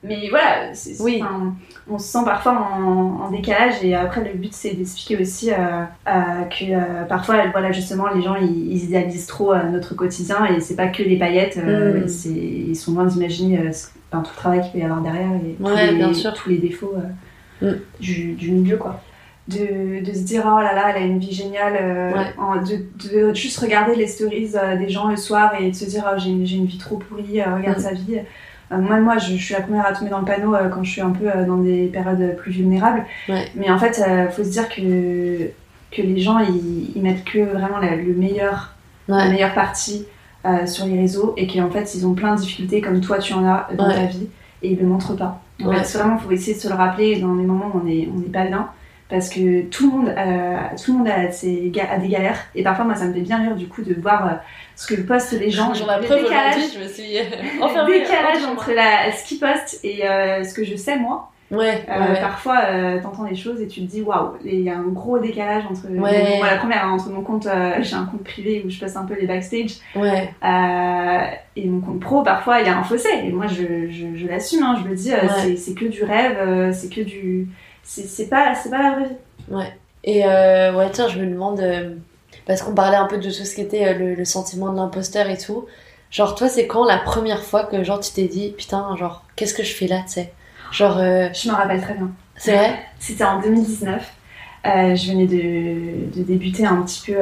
[0.07, 1.21] Mais voilà, Oui.
[1.89, 5.55] on se sent parfois en, en décalage et après le but c'est d'expliquer aussi euh,
[6.07, 6.11] euh,
[6.49, 10.75] que euh, parfois voilà justement les gens ils, ils idéalisent trop notre quotidien et c'est
[10.75, 12.05] pas que les paillettes, Mm.
[12.69, 13.57] ils sont loin d'imaginer
[14.11, 16.33] tout le travail qu'il peut y avoir derrière et tous, les, bien sûr.
[16.33, 16.95] tous les défauts
[17.61, 17.71] Mm.
[17.99, 19.01] du, du milieu quoi.
[19.47, 22.25] De, de se dire oh là là elle a une vie géniale euh, Ouais.
[22.37, 25.85] en- de, de juste regarder les stories euh, des gens le soir et de se
[25.85, 27.81] dire oh, j'ai une, j'ai une vie trop pourrie euh, regarde Mm.
[27.81, 28.19] sa vie
[28.71, 30.91] moi, moi je, je suis la première à tomber dans le panneau euh, quand je
[30.91, 33.45] suis un peu euh, dans des périodes plus vulnérables Ouais.
[33.55, 35.49] mais en fait il faut se dire que,
[35.91, 38.73] que les gens ils, ils mettent que vraiment la, le meilleur
[39.07, 40.05] la meilleure partie
[40.45, 43.33] euh, sur les réseaux et qu'en fait ils ont plein de difficultés comme toi tu
[43.33, 43.95] en as dans Ouais.
[43.95, 44.27] ta vie
[44.63, 45.41] et ils le montrent pas.
[45.63, 48.05] En fait, vraiment faut essayer de se le rappeler dans les moments où on n'est
[48.33, 48.67] pas bien
[49.09, 52.63] parce que tout le monde euh, tout le monde a, ses a des galères et
[52.63, 54.31] parfois moi ça me fait bien rire du coup de voir euh,
[54.75, 57.99] ce que postent les gens J'en ai preuve décalage, je me suis le enfermée.
[57.99, 61.81] décalage en entre la, ce qu'ils postent et euh, ce que je sais moi Ouais,
[61.89, 62.13] euh.
[62.19, 65.17] Parfois, euh, t'entends des choses et tu te dis waouh, il y a un gros
[65.17, 65.87] décalage entre.
[65.89, 66.35] Ouais.
[66.39, 68.97] Moi, la première, hein, entre mon compte, euh, j'ai un compte privé où je passe
[68.97, 71.17] un peu les backstage Ouais, euh,
[71.55, 73.07] et mon compte pro, parfois, il y a un fossé.
[73.23, 75.19] Et moi, je, je, je l'assume, hein, je le dis, euh,
[75.55, 77.47] c'est- que du rêve, euh, c'est que du.
[77.87, 79.15] C'est c'est pas, c'est pas la vraie vie.
[79.49, 79.79] ouais.
[80.03, 81.95] Et euh, ouais, tiens, je me demande, euh,
[82.45, 84.77] parce qu'on parlait un peu de tout ce qui était euh, le, le sentiment de
[84.77, 85.65] l'imposteur et tout.
[86.11, 89.53] Genre, toi, c'est quand la première fois que genre tu t'es dit, putain, genre, qu'est-ce
[89.53, 90.33] que je fais là, tu sais?
[90.71, 92.11] Genre, euh, Je me rappelle très bien.
[92.37, 92.79] c'est vrai?
[92.99, 94.13] C'était en 2019.
[94.65, 97.17] Euh, je venais de, de débuter un petit peu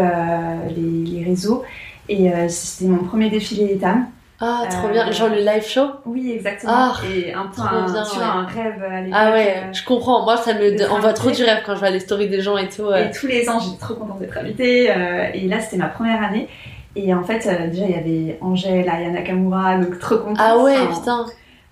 [0.76, 1.64] les, les réseaux
[2.10, 4.08] et c'était mon premier défilé Etam.
[4.42, 5.12] Ah, trop Euh, bien.
[5.12, 6.74] Genre le live show Oui, exactement.
[6.76, 8.32] Ah, et un peu un, bien, tu vois, ouais.
[8.34, 9.20] un rêve à l'époque.
[9.20, 10.24] Ah ouais, euh, je comprends.
[10.26, 12.68] Moi, ça me envoie trop du rêve quand je vois les stories des gens et
[12.68, 12.92] tout.
[12.94, 14.92] Et tous les ans, j'étais trop contente d'être invitée.
[14.92, 16.50] euh, et là, c'était ma première année.
[16.98, 20.38] Et en fait, euh, déjà, il y avait Angèle, Aya Nakamura, donc trop contente.
[20.40, 21.26] Ah ouais, Enfin, putain.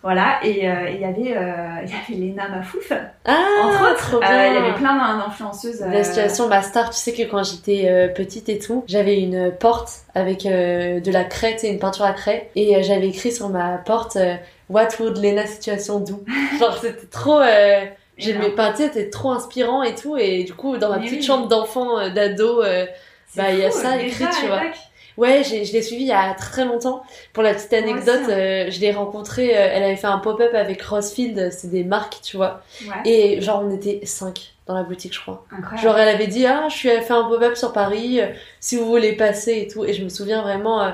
[0.03, 2.91] Voilà, et euh, il y avait, euh, il y avait Léna Mafouf,
[3.25, 4.15] Ah, entre autres.
[4.21, 5.81] Euh, il y avait plein d'in- d'influenceuses.
[5.81, 9.19] euh, La situation ma star, tu sais que quand j'étais euh, petite et tout, j'avais
[9.21, 12.81] une porte avec euh, de la craie, tu sais, une peinture à craie, et euh,
[12.83, 14.35] j'avais écrit sur ma porte euh,
[14.69, 16.23] What would Lena situation do?
[16.59, 17.85] Genre c'était trop, euh,
[18.17, 21.05] j'aimais pas, tu sais, c'était trop inspirant et tout, et du coup dans ma Mais
[21.05, 21.25] petite oui.
[21.25, 22.85] chambre d'enfant, euh, d'ado, euh,
[23.37, 24.59] bah, il y a ça écrit, tu vois.
[25.17, 27.03] Ouais, j'ai- je l'ai suivi il y a très longtemps.
[27.33, 30.81] Pour la petite anecdote, euh, je l'ai rencontrée, euh, elle avait fait un pop-up avec
[30.81, 32.61] Rosefield, c'est des marques, tu vois.
[32.87, 35.45] Ouais, Et genre on était cinq dans la boutique, je crois.
[35.51, 35.81] incroyable.
[35.81, 38.27] Genre elle avait dit ah je suis allée faire un pop-up sur Paris euh,
[38.59, 40.91] si vous voulez passer et tout et je me souviens vraiment euh,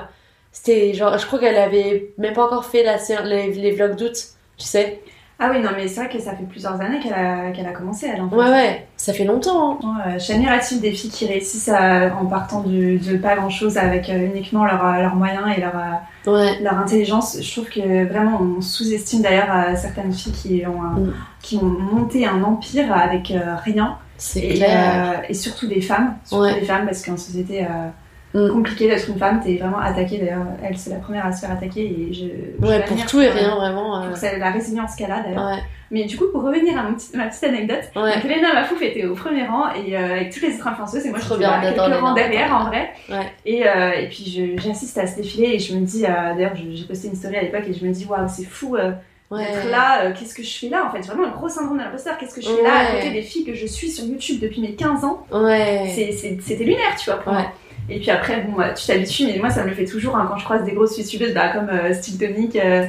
[0.52, 4.16] c'était genre je crois qu'elle avait même pas encore fait la les, les vlogs d'août
[4.58, 5.00] tu sais
[5.42, 7.72] Ah oui, non, mais c'est vrai que ça fait plusieurs années qu'elle a, qu'elle a
[7.72, 8.36] commencé, elle, en fait.
[8.36, 10.02] ouais ouais ça fait longtemps hein.
[10.06, 13.48] Ouais, Je suis admirative des filles qui réussissent à- en partant du- de pas grand
[13.48, 17.38] chose avec euh, uniquement leurs leurs moyens et leur, euh, ouais leur intelligence.
[17.40, 21.12] Je trouve que vraiment on sous-estime d'ailleurs euh, certaines filles qui ont, un- Mm.
[21.40, 23.96] qui ont monté un empire avec euh, rien.
[24.18, 26.60] c'est Et, clair euh, et surtout des femmes, surtout Ouais.
[26.60, 27.88] des femmes parce qu'en société euh,
[28.32, 28.48] Mm.
[28.52, 30.18] compliqué d'être une femme, t'es vraiment attaquée.
[30.18, 32.26] D'ailleurs, elle c'est la première à se faire attaquer et je.
[32.60, 35.48] je ouais pour tout et euh, rien vraiment euh, Pour la résilience qu'elle a d'ailleurs.
[35.50, 35.58] ouais
[35.90, 38.80] Mais du coup, pour revenir à mon petit- ma petite anecdote, ouais donc Léna Mafouf
[38.82, 41.50] était au premier rang et euh, avec toutes les autres influenceuses et moi Trop bien,
[41.50, 42.90] là, on quelques rangs derrière en vrai.
[43.08, 43.16] Ouais.
[43.46, 44.24] Et, euh, et puis
[44.56, 47.34] je- j'assiste à ce défilé et je me dis, d'ailleurs je- j'ai posté une story
[47.36, 48.92] à l'époque et je me dis waouh c'est fou ouais
[49.38, 51.82] d'être là, euh, qu'est-ce que je fais là en fait, vraiment un gros syndrome de
[51.82, 52.78] l'imposteur, qu'est-ce que je fais là?
[52.90, 55.92] À côté des filles que je suis sur YouTube depuis mes 15 ans, ouais
[56.40, 57.46] c'était lunaire tu vois pour moi.
[57.92, 60.26] Et puis après, bon, bah, tu t'habitues, mais moi ça me le fait toujours hein,
[60.30, 62.86] quand je croise des grosses youtubeuses bah, comme euh, Tonic, euh,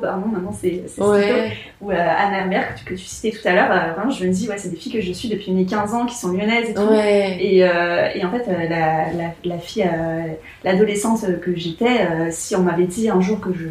[0.00, 3.92] pardon, maintenant c'est ouais ou euh, Anne Herbert que tu, citais tout à l'heure, euh,
[3.94, 6.06] vraiment je me dis, ouais, c'est des filles que je suis depuis mes 15 ans,
[6.06, 6.80] qui sont lyonnaises et tout.
[6.82, 9.88] ouais Et, et en fait, la, la, la fille,
[10.64, 13.66] l'adolescente que j'étais, si on m'avait dit un jour que je,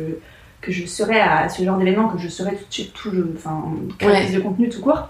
[0.62, 3.64] que je serais à ce genre d'événement, que je serais tout de suite tout enfin,
[3.98, 5.08] créatrice de contenu tout court,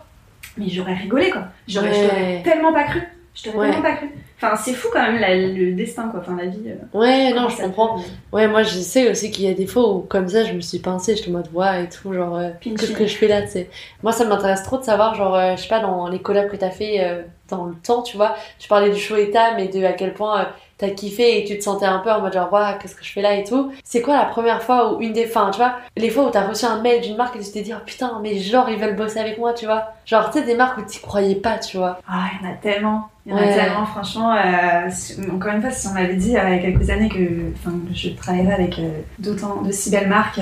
[0.58, 1.48] mais j'aurais rigolé quoi.
[1.68, 2.08] J'aurais, je Ouais.
[2.08, 3.02] t'aurais tellement pas cru.
[3.36, 3.66] Je t'aurais Ouais.
[3.72, 4.08] tellement pas cru.
[4.40, 6.62] Enfin, c'est fou quand même la- le destin quoi, enfin la vie.
[6.68, 7.96] euh, ouais non je comprends.
[7.98, 10.54] peut- ouais moi je sais aussi qu'il y a des fois où comme ça je
[10.54, 13.28] me suis pincée j'étais en mode ouais et tout genre euh, qu'est-ce que je fais
[13.28, 13.70] là tu sais.
[14.04, 16.56] Moi ça m'intéresse trop de savoir genre euh, je sais pas dans les collabs que
[16.56, 18.36] t'as fait euh, dans le temps tu vois.
[18.60, 21.64] Tu parlais du show état mais de à quel point t'as kiffé et tu te
[21.64, 23.72] sentais un peu en mode genre ouais qu'est-ce que je fais là et tout.
[23.84, 26.46] C'est quoi la première fois ou une des fins tu vois les fois où t'as
[26.48, 28.96] reçu un mail d'une marque et tu t'es dit oh putain mais genre ils veulent
[28.96, 29.94] bosser avec moi tu vois.
[30.06, 32.00] Genre tu sais des marques où t'y croyais pas tu vois.
[32.08, 33.10] Ah, il y en a tellement.
[33.28, 33.52] Il y en Ouais.
[33.52, 34.34] a tellement, franchement.
[34.34, 34.90] euh,
[35.34, 37.52] encore une fois, si on m'avait dit euh, il y a quelques années que,
[37.94, 40.40] je travaillerais avec euh, d'autant de si belles marques,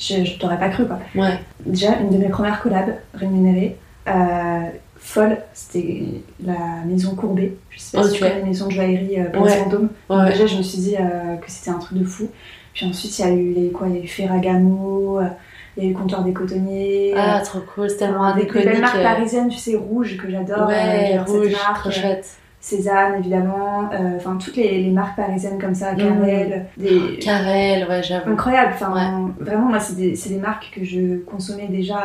[0.00, 0.98] je, je t'aurais pas cru quoi.
[1.14, 3.76] ouais Déjà, une de mes premières collabs rémunérées,
[4.96, 6.04] folle, c'était
[6.44, 7.54] la maison Courbet.
[7.70, 9.38] Je sais pas si tu connais la maison de joaillerie euh,
[10.10, 10.30] Ouais.
[10.32, 12.28] Déjà, je me suis dit euh, que c'était un truc de fou.
[12.74, 15.20] Puis ensuite, il y a eu les, quoi, il y a eu Ferragamo,
[15.78, 17.14] il y a eu Comptoir des Cotonniers.
[17.16, 20.16] ah trop cool c'est tellement des, des belles iconique marques euh, parisiennes, tu sais, rouges
[20.18, 20.64] que j'adore.
[20.64, 22.26] euh, ouais cette rouge marque, trop euh, chouette
[22.60, 25.94] Cézanne évidemment, euh, enfin toutes les, les marques parisiennes comme ça.
[25.94, 28.72] Carrel, des Carrel ouais j'avoue incroyables.
[28.74, 31.98] Enfin vraiment moi c'est des, des marques que je consommais déjà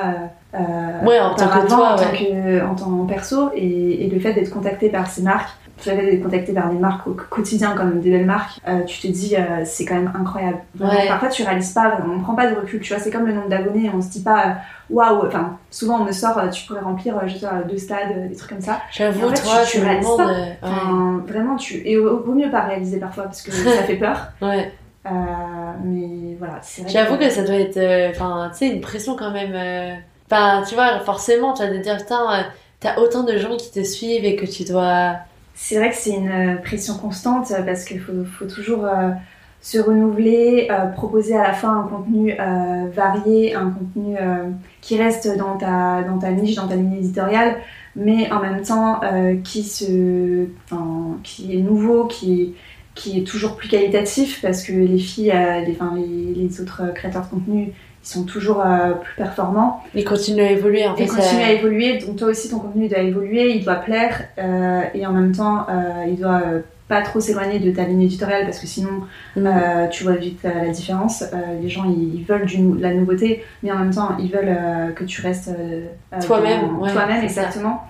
[0.54, 4.10] euh, euh, Ouais, en tant que toi, en tant que en tant perso et, et
[4.10, 5.50] le fait d'être contacté par ces marques,
[5.84, 9.08] j'avais d'être contacté par des marques au quotidien comme des belles marques, euh, tu te
[9.08, 10.60] dis euh, c'est quand même incroyable.
[10.80, 11.08] Ouais.
[11.08, 13.50] Parfois tu réalises pas, on prend pas de recul, tu vois, c'est comme le nombre
[13.50, 14.50] d'abonnés, on se dit pas euh,
[14.90, 18.50] waouh, enfin souvent on me sort, tu pourrais remplir je sais deux stades, des trucs
[18.52, 18.80] comme ça.
[18.92, 20.28] J'avoue, En fait, toi, tu- tu réalises pas.
[20.28, 20.58] ouais.
[20.62, 21.82] Enfin, vraiment, tu.
[21.88, 24.28] Et au, vaut mieux pas réaliser parfois parce que ça fait peur.
[24.42, 24.72] Ouais.
[25.06, 25.10] Euh,
[25.84, 26.88] mais voilà, c'est.
[26.88, 29.56] J'avoue que ça doit être, enfin, tu sais, une pression quand même.
[30.32, 32.46] Enfin, tu vois, forcément, tu vas te dire, putain,
[32.80, 35.16] t'as autant de gens qui te suivent et que tu dois.
[35.56, 39.12] C'est vrai que c'est une euh, pression constante euh, parce qu'il faut, toujours euh,
[39.62, 42.36] se renouveler, proposer à la fois un contenu
[42.93, 44.18] varié, un contenu
[44.82, 47.56] qui reste dans ta, dans ta niche, dans ta ligne éditoriale,
[47.95, 48.99] mais en même temps
[49.45, 50.47] qui, se,
[51.24, 52.56] qui est nouveau, qui
[52.93, 55.34] qui est toujours plus qualitatif parce que les filles,
[55.66, 57.74] les, enfin, les autres créateurs de contenu,
[58.04, 59.82] ils sont toujours euh, plus performants.
[59.95, 61.04] Ils continuent à évoluer, en fait.
[61.04, 64.24] Et continue ça- à évoluer, donc toi aussi ton contenu doit évoluer, il doit plaire
[64.38, 68.01] euh, et en même temps euh, il doit euh, pas trop s'éloigner de ta ligne
[68.01, 68.89] éditoriale parce que sinon
[69.38, 69.49] Mm.
[69.89, 71.24] tu vois vite la différence.
[71.62, 74.58] Les gens ils, ils veulent du, de la nouveauté mais en même temps ils veulent
[74.95, 75.49] que tu restes
[76.26, 77.24] Toi-même, ouais, toi-même ça.
[77.24, 77.84] exactement.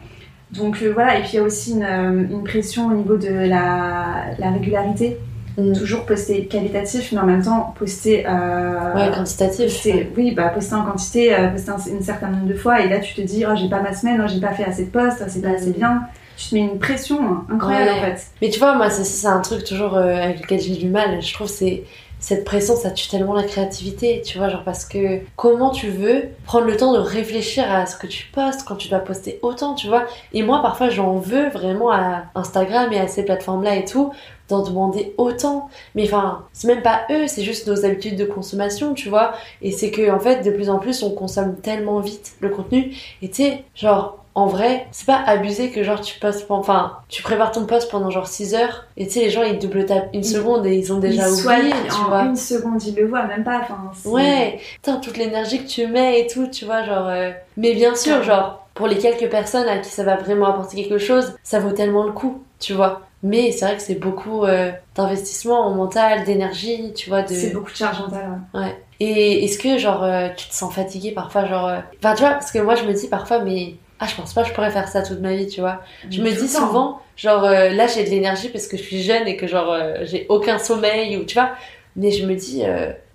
[0.52, 4.26] Donc voilà, et puis il y a aussi une, une pression au niveau de la,
[4.38, 5.18] la régularité.
[5.58, 5.74] Mm.
[5.74, 9.66] Toujours poster qualitatif, mais en même temps poster euh, Ouais, quantitatif.
[9.66, 12.90] poster, oui, bah, poster en quantité, euh, poster un, une certain nombre de fois, et
[12.90, 14.90] là tu te dis, oh, j'ai pas ma semaine, oh, j'ai pas fait assez de
[14.90, 15.56] posts, oh, c'est pas Mm.
[15.56, 16.02] assez bien.
[16.38, 17.98] Tu te mets une pression hein, incroyable Ouais.
[18.00, 18.26] en fait.
[18.42, 21.22] Mais tu vois, moi, c'est- un truc toujours euh, avec lequel j'ai du mal.
[21.22, 21.84] Je trouve c'est
[22.20, 26.24] cette pression, ça tue tellement la créativité, tu vois, genre parce que comment tu veux
[26.46, 29.76] prendre le temps de réfléchir à ce que tu postes quand tu dois poster autant,
[29.76, 30.06] tu vois?
[30.34, 34.14] Et moi, parfois, j'en veux vraiment à Instagram et à ces plateformes-là et tout,
[34.50, 35.70] d'en demander autant.
[35.96, 39.34] Mais enfin, c'est même pas eux, c'est juste nos habitudes de consommation, tu vois.
[39.62, 42.94] Et c'est que, en fait, de plus en plus, on consomme tellement vite le contenu.
[43.22, 47.22] Et tu sais, genre, en vrai, c'est pas abusé que genre tu postes, enfin, tu
[47.22, 50.10] prépares ton poste pendant genre 6 heures et tu sais, les gens ils double tapent
[50.12, 52.24] une seconde et ils ont déjà Ils oublié, tu en vois.
[52.24, 53.60] une seconde, ils le voient même pas.
[53.62, 57.08] Enfin, Ouais, putain, toute l'énergie que tu mets et tout, tu vois, genre.
[57.10, 60.78] euh, Mais bien sûr, genre, pour les quelques personnes à qui ça va vraiment apporter
[60.82, 63.02] quelque chose, ça vaut tellement le coup, tu vois.
[63.24, 67.34] Mais c'est vrai que c'est beaucoup euh, d'investissement en mental, d'énergie, tu vois, de.
[67.34, 68.42] C'est beaucoup de charge mentale.
[68.54, 68.60] ouais.
[68.62, 68.78] Ouais.
[69.00, 71.68] Et est-ce que, genre, euh, tu te sens fatigué parfois, genre.
[71.68, 73.76] euh, Enfin, tu vois, parce que moi, je me dis parfois, mais.
[74.00, 75.82] Ah, je pense pas que je pourrais faire ça toute ma vie, tu vois.
[76.10, 79.38] Je me dis souvent, genre, là, j'ai de l'énergie parce que je suis jeune et
[79.38, 81.52] que, genre, j'ai aucun sommeil, ou tu vois.
[81.96, 82.64] Mais je me dis,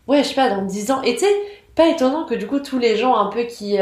[0.06, 1.02] ouais, je sais pas, dans 10 ans.
[1.02, 1.34] Et tu sais,
[1.74, 3.76] pas étonnant que, du coup, tous les gens un peu qui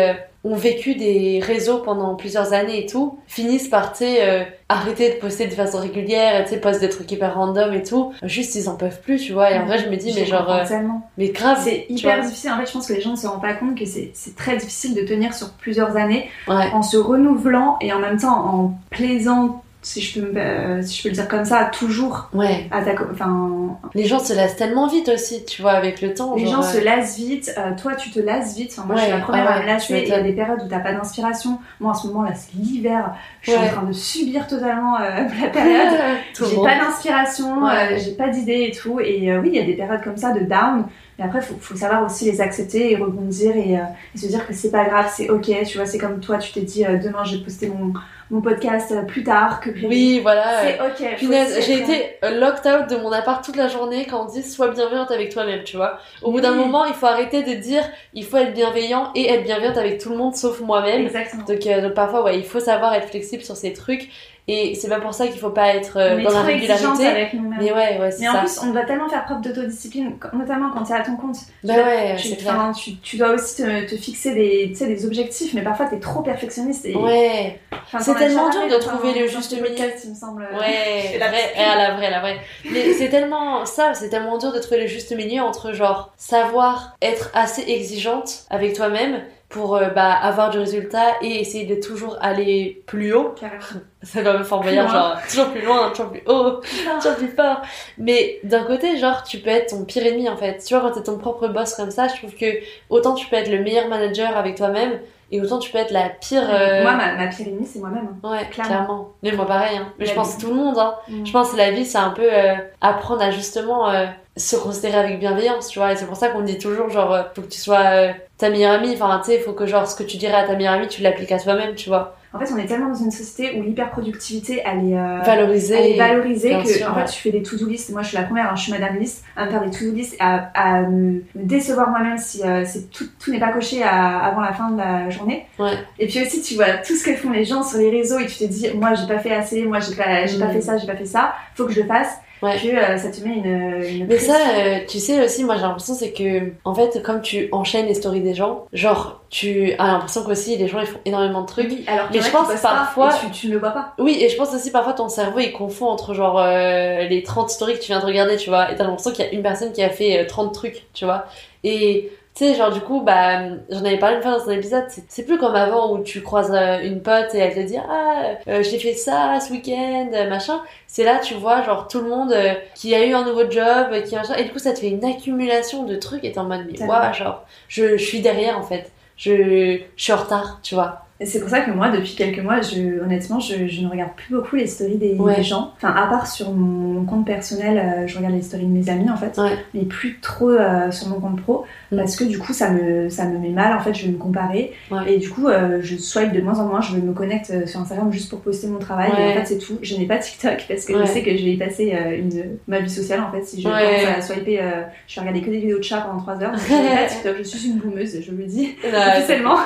[0.47, 5.15] ont vécu des réseaux pendant plusieurs années et tout, finissent par, tu euh, arrêter de
[5.17, 8.13] poster de façon régulière, et tu sais, postent des trucs hyper random et tout.
[8.23, 9.51] Juste, ils en peuvent plus, tu vois.
[9.51, 11.09] Et en vrai, je me dis, mais genre, euh, tellement.
[11.19, 11.59] mais grave.
[11.63, 12.51] C'est hyper difficile.
[12.53, 14.37] En fait, je pense que les gens ne se rendent pas compte que c'est c'est
[14.37, 16.71] très difficile de tenir sur plusieurs années Ouais.
[16.73, 20.99] en se renouvelant et en même temps en plaisant, si je peux, me- euh, si
[20.99, 22.67] je peux le dire comme ça, toujours Ouais.
[22.73, 22.95] à ta.
[22.95, 26.35] co- Enfin, Les gens se lassent tellement vite aussi, tu vois, avec le temps.
[26.35, 27.53] les genre, gens euh, se lassent vite.
[27.57, 28.75] euh, toi, tu te lasses vite.
[28.77, 30.03] Enfin, moi, je suis Ouais, la première ah à me ouais, lasser.
[30.03, 31.61] Il y a des périodes où t'as pas d'inspiration.
[31.79, 33.15] Moi, en ce moment là, c'est l'hiver.
[33.43, 33.69] Je suis Ouais.
[33.69, 35.01] en train de subir totalement euh,
[35.41, 35.95] la période.
[36.35, 37.71] J'ai pas d'inspiration, Ouais.
[37.93, 38.99] euh, j'ai pas d'idées et tout.
[38.99, 40.85] Et oui, il y a des périodes comme ça de down.
[41.19, 43.83] Mais après, faut, faut savoir aussi les accepter et rebondir et, euh,
[44.15, 45.51] et se dire que c'est pas grave, c'est ok.
[45.67, 47.93] Tu vois, c'est comme toi, tu t'es dit euh, demain je vais poster mon,
[48.31, 49.87] mon podcast euh, plus tard que prévu.
[49.87, 50.63] Oui, voilà.
[50.63, 51.17] c'est ok.
[51.19, 54.43] Punaise, j'ai été euh, locked out de mon appart toute la journée quand on dit
[54.43, 56.01] sois bienveillante avec toi-même, tu vois.
[56.23, 59.45] Au bout d'un moment, il faut arrêter de dire il faut être bienveillant et être
[59.45, 61.07] bienveillante avec tout le monde sauf moi-même.
[61.07, 61.45] Exactement.
[61.45, 64.09] Donc, euh, donc parfois, ouais, il faut savoir être flexible sur ces trucs
[64.49, 67.07] et c'est pas pour ça qu'il faut pas être euh, dans la régularité.
[67.07, 67.35] avec.
[67.35, 68.39] Mais ouais, ouais, c'est Mais en ça.
[68.41, 71.37] plus, on doit tellement faire preuve d'autodiscipline, notamment quand tu es à ton compte.
[71.65, 72.73] bah tu ouais, tu, c'est clair.
[72.77, 76.23] tu, tu dois aussi te, te fixer des, des objectifs, mais parfois tu es trop
[76.23, 76.87] perfectionniste.
[76.87, 79.67] Et, Ouais, enfin, C'est tellement dur de trouver le juste milieu.
[80.05, 80.43] il me semble.
[80.43, 81.61] Ouais, C'est la vrai, psy.
[81.63, 82.37] à la vraie, la vraie.
[82.71, 86.97] Mais c'est tellement ça, c'est tellement dur de trouver le juste milieu entre genre savoir
[87.03, 89.23] être assez exigeante avec toi-même
[89.57, 93.31] pour euh, bah, avoir du résultat et essayer de toujours aller plus haut.
[93.41, 93.63] Carrément.
[94.03, 94.93] C'est quand même fort Plus voyant, loin.
[94.93, 96.61] genre toujours plus loin, toujours plus haut,
[97.01, 97.63] toujours plus fort.
[97.97, 100.59] Mais d'un côté, genre tu peux être ton pire ennemi en fait.
[100.59, 102.47] Tu vois, quand t'es ton propre boss comme ça, je trouve que
[102.91, 105.01] autant tu peux être le meilleur manager avec toi-même
[105.31, 106.43] et autant tu peux être la pire.
[106.49, 108.09] euh, Moi, ma, ma pire ennemie, c'est moi-même.
[108.23, 108.31] hein.
[108.31, 108.75] Ouais, Clairement.
[108.75, 109.09] clairement.
[109.23, 109.93] Mais moi pareil, hein.
[109.99, 110.43] Mais La je pense vie.
[110.45, 110.95] tout le monde, hein.
[111.09, 111.27] Mm.
[111.27, 114.07] Je pense que la vie, c'est un peu euh, apprendre à justement euh,
[114.37, 115.93] se considérer avec bienveillance, tu vois.
[115.93, 118.09] Et c'est pour ça qu'on dit toujours, genre, faut que tu sois
[118.39, 118.93] ta meilleure amie.
[118.95, 121.03] Enfin, tu sais, faut que, genre, ce que tu dirais à ta meilleure amie, tu
[121.03, 122.17] l'appliques à toi-même, tu vois.
[122.37, 125.75] En fait, on est tellement dans une société où l'hyperproductivité, elle est, euh, Valoriser.
[125.75, 127.07] elle est valorisée que sûr, en ouais.
[127.07, 127.91] fait, tu fais des to-do list.
[127.91, 129.93] Moi, je suis la première, hein, je suis madame liste, à me faire des to-do
[129.93, 134.41] list, à, à me, décevoir moi-même si euh, tout, tout n'est pas coché à- avant
[134.41, 135.47] la fin de la journée.
[135.59, 135.73] Ouais.
[135.99, 138.27] Et puis aussi, tu vois tout ce que font les gens sur les réseaux et
[138.27, 140.53] tu te dis, moi, j'ai pas fait assez, moi, j'ai pas, j'ai pas Mm.
[140.53, 142.19] fait ça, j'ai pas fait ça, faut que je le fasse.
[142.43, 142.57] Ouais.
[142.59, 145.63] Que euh, ça te met une, une Mais ça, euh, tu sais aussi, moi j'ai
[145.63, 149.87] l'impression c'est que, en fait, comme tu enchaînes les stories des gens, genre, tu as
[149.87, 151.67] l'impression qu'aussi les gens ils font énormément de trucs.
[151.71, 153.95] Oui, alors Mais je pense parfois- tu, tu ne le vois pas.
[153.99, 157.49] Oui, et je pense aussi parfois ton cerveau il confond entre genre euh, les 30
[157.51, 159.43] stories que tu viens de regarder, tu vois, et t'as l'impression qu'il y a une
[159.43, 161.25] personne qui a fait euh, 30 trucs, tu vois.
[161.65, 164.85] Et tu sais, genre du coup, bah, j'en avais parlé une fois dans un épisode,
[165.09, 166.53] c'est- plus comme avant où tu croises
[166.85, 170.61] une pote et elle te dit Ah, euh, j'ai fait ça ce week-end, euh, machin.
[170.87, 174.03] C'est là, tu vois, genre tout le monde euh, qui a eu un nouveau job,
[174.05, 176.45] qui machin, et du coup ça te fait une accumulation de trucs et t'es en
[176.45, 178.93] mode Mais waouh, genre, je, je suis derrière en fait.
[179.17, 181.06] Je, je suis en retard, tu vois.
[181.19, 184.11] Et c'est pour ça que moi, depuis quelques mois, je, honnêtement, je, je ne regarde
[184.17, 185.37] plus beaucoup les stories des, Ouais.
[185.37, 185.73] des gens.
[185.77, 189.09] Enfin, à part sur mon compte personnel, euh, je regarde les stories de mes amis
[189.09, 189.53] en fait, Ouais.
[189.73, 191.99] mais plus trop euh, sur mon compte pro Mm.
[191.99, 193.73] parce que du coup, ça me, ça me met mal.
[193.73, 195.15] En fait, je vais me comparer Ouais.
[195.15, 196.81] et du coup, euh, je swipe de moins en moins.
[196.81, 199.79] Je me connecte sur Instagram juste pour poster mon travail et en fait, c'est tout.
[199.83, 202.81] Je n'ai pas TikTok parce que je sais que je vais y passer une, ma
[202.81, 203.43] vie sociale en fait.
[203.45, 204.61] Si je commence à swiper,
[205.07, 206.53] je vais regarder que des vidéos de chats pendant 3 heures.
[206.59, 207.37] Je n'ai pas TikTok.
[207.39, 208.75] Je suis une boumeuse, je le dis
[209.17, 209.57] officiellement.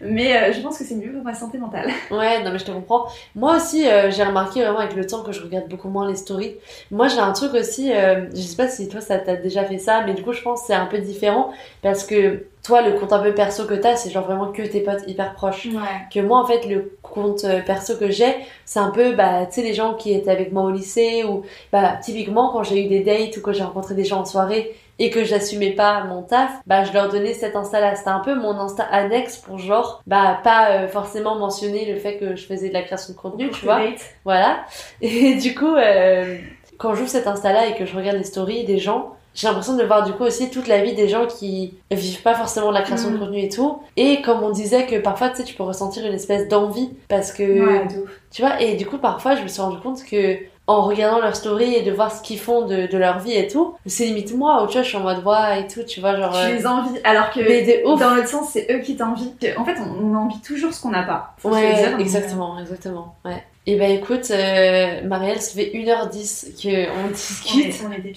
[0.00, 1.90] Mais je pense que c'est mieux pour ma santé mentale.
[2.10, 3.06] Ouais, non mais je te comprends.
[3.34, 6.16] Moi aussi, euh, j'ai remarqué vraiment avec le temps que je regarde beaucoup moins les
[6.16, 6.54] stories.
[6.90, 9.78] Moi, j'ai un truc aussi, euh, je sais pas si toi ça t'a déjà fait
[9.78, 12.98] ça, mais du coup, je pense que c'est un peu différent parce que toi, le
[12.98, 15.66] compte un peu perso que t'as, c'est genre vraiment que tes potes hyper proches.
[15.66, 16.06] Ouais.
[16.12, 18.34] Que moi, en fait, le compte euh, perso que j'ai,
[18.64, 21.42] c'est un peu, bah, tu sais, les gens qui étaient avec moi au lycée ou,
[21.70, 24.74] bah, typiquement, quand j'ai eu des dates ou que j'ai rencontré des gens en soirée
[24.98, 27.96] et que j'assumais pas mon taf, bah, je leur donnais cet Insta-là.
[27.96, 32.16] C'était un peu mon Insta annexe pour genre, bah, pas euh, forcément mentionner le fait
[32.16, 33.80] que je faisais de la création de contenu, tu vois.
[34.24, 34.58] Voilà.
[35.02, 36.36] Et du coup, euh,
[36.78, 39.84] quand j'ouvre cet Insta-là et que je regarde les stories des gens, j'ai l'impression de
[39.84, 42.80] voir du coup aussi toute la vie des gens qui vivent pas forcément de la
[42.80, 43.20] création de Mm.
[43.20, 43.82] contenu et tout.
[43.98, 47.32] Et comme on disait que parfois, tu sais, tu peux ressentir une espèce d'envie parce
[47.32, 47.86] que, Ouais,
[48.30, 51.36] tu vois, et du coup, parfois, je me suis rendu compte que en regardant leurs
[51.36, 54.34] stories et de voir ce qu'ils font de, de leur vie et tout, c'est limite
[54.34, 56.32] moi, ou tu vois, je suis en mode, ouais, et tout, tu vois, genre...
[56.32, 59.32] Tu euh, les envies, alors que mais dans l'autre sens, c'est eux qui t'envient.
[59.56, 61.34] En fait, on, on envie toujours ce qu'on n'a pas.
[61.38, 63.42] Faut Ouais, dire, exactement, exactement, ouais.
[63.68, 67.66] Et bah écoute, euh, Marielle, ça fait 1h10 qu'on On discute.
[67.66, 68.12] est, on est des.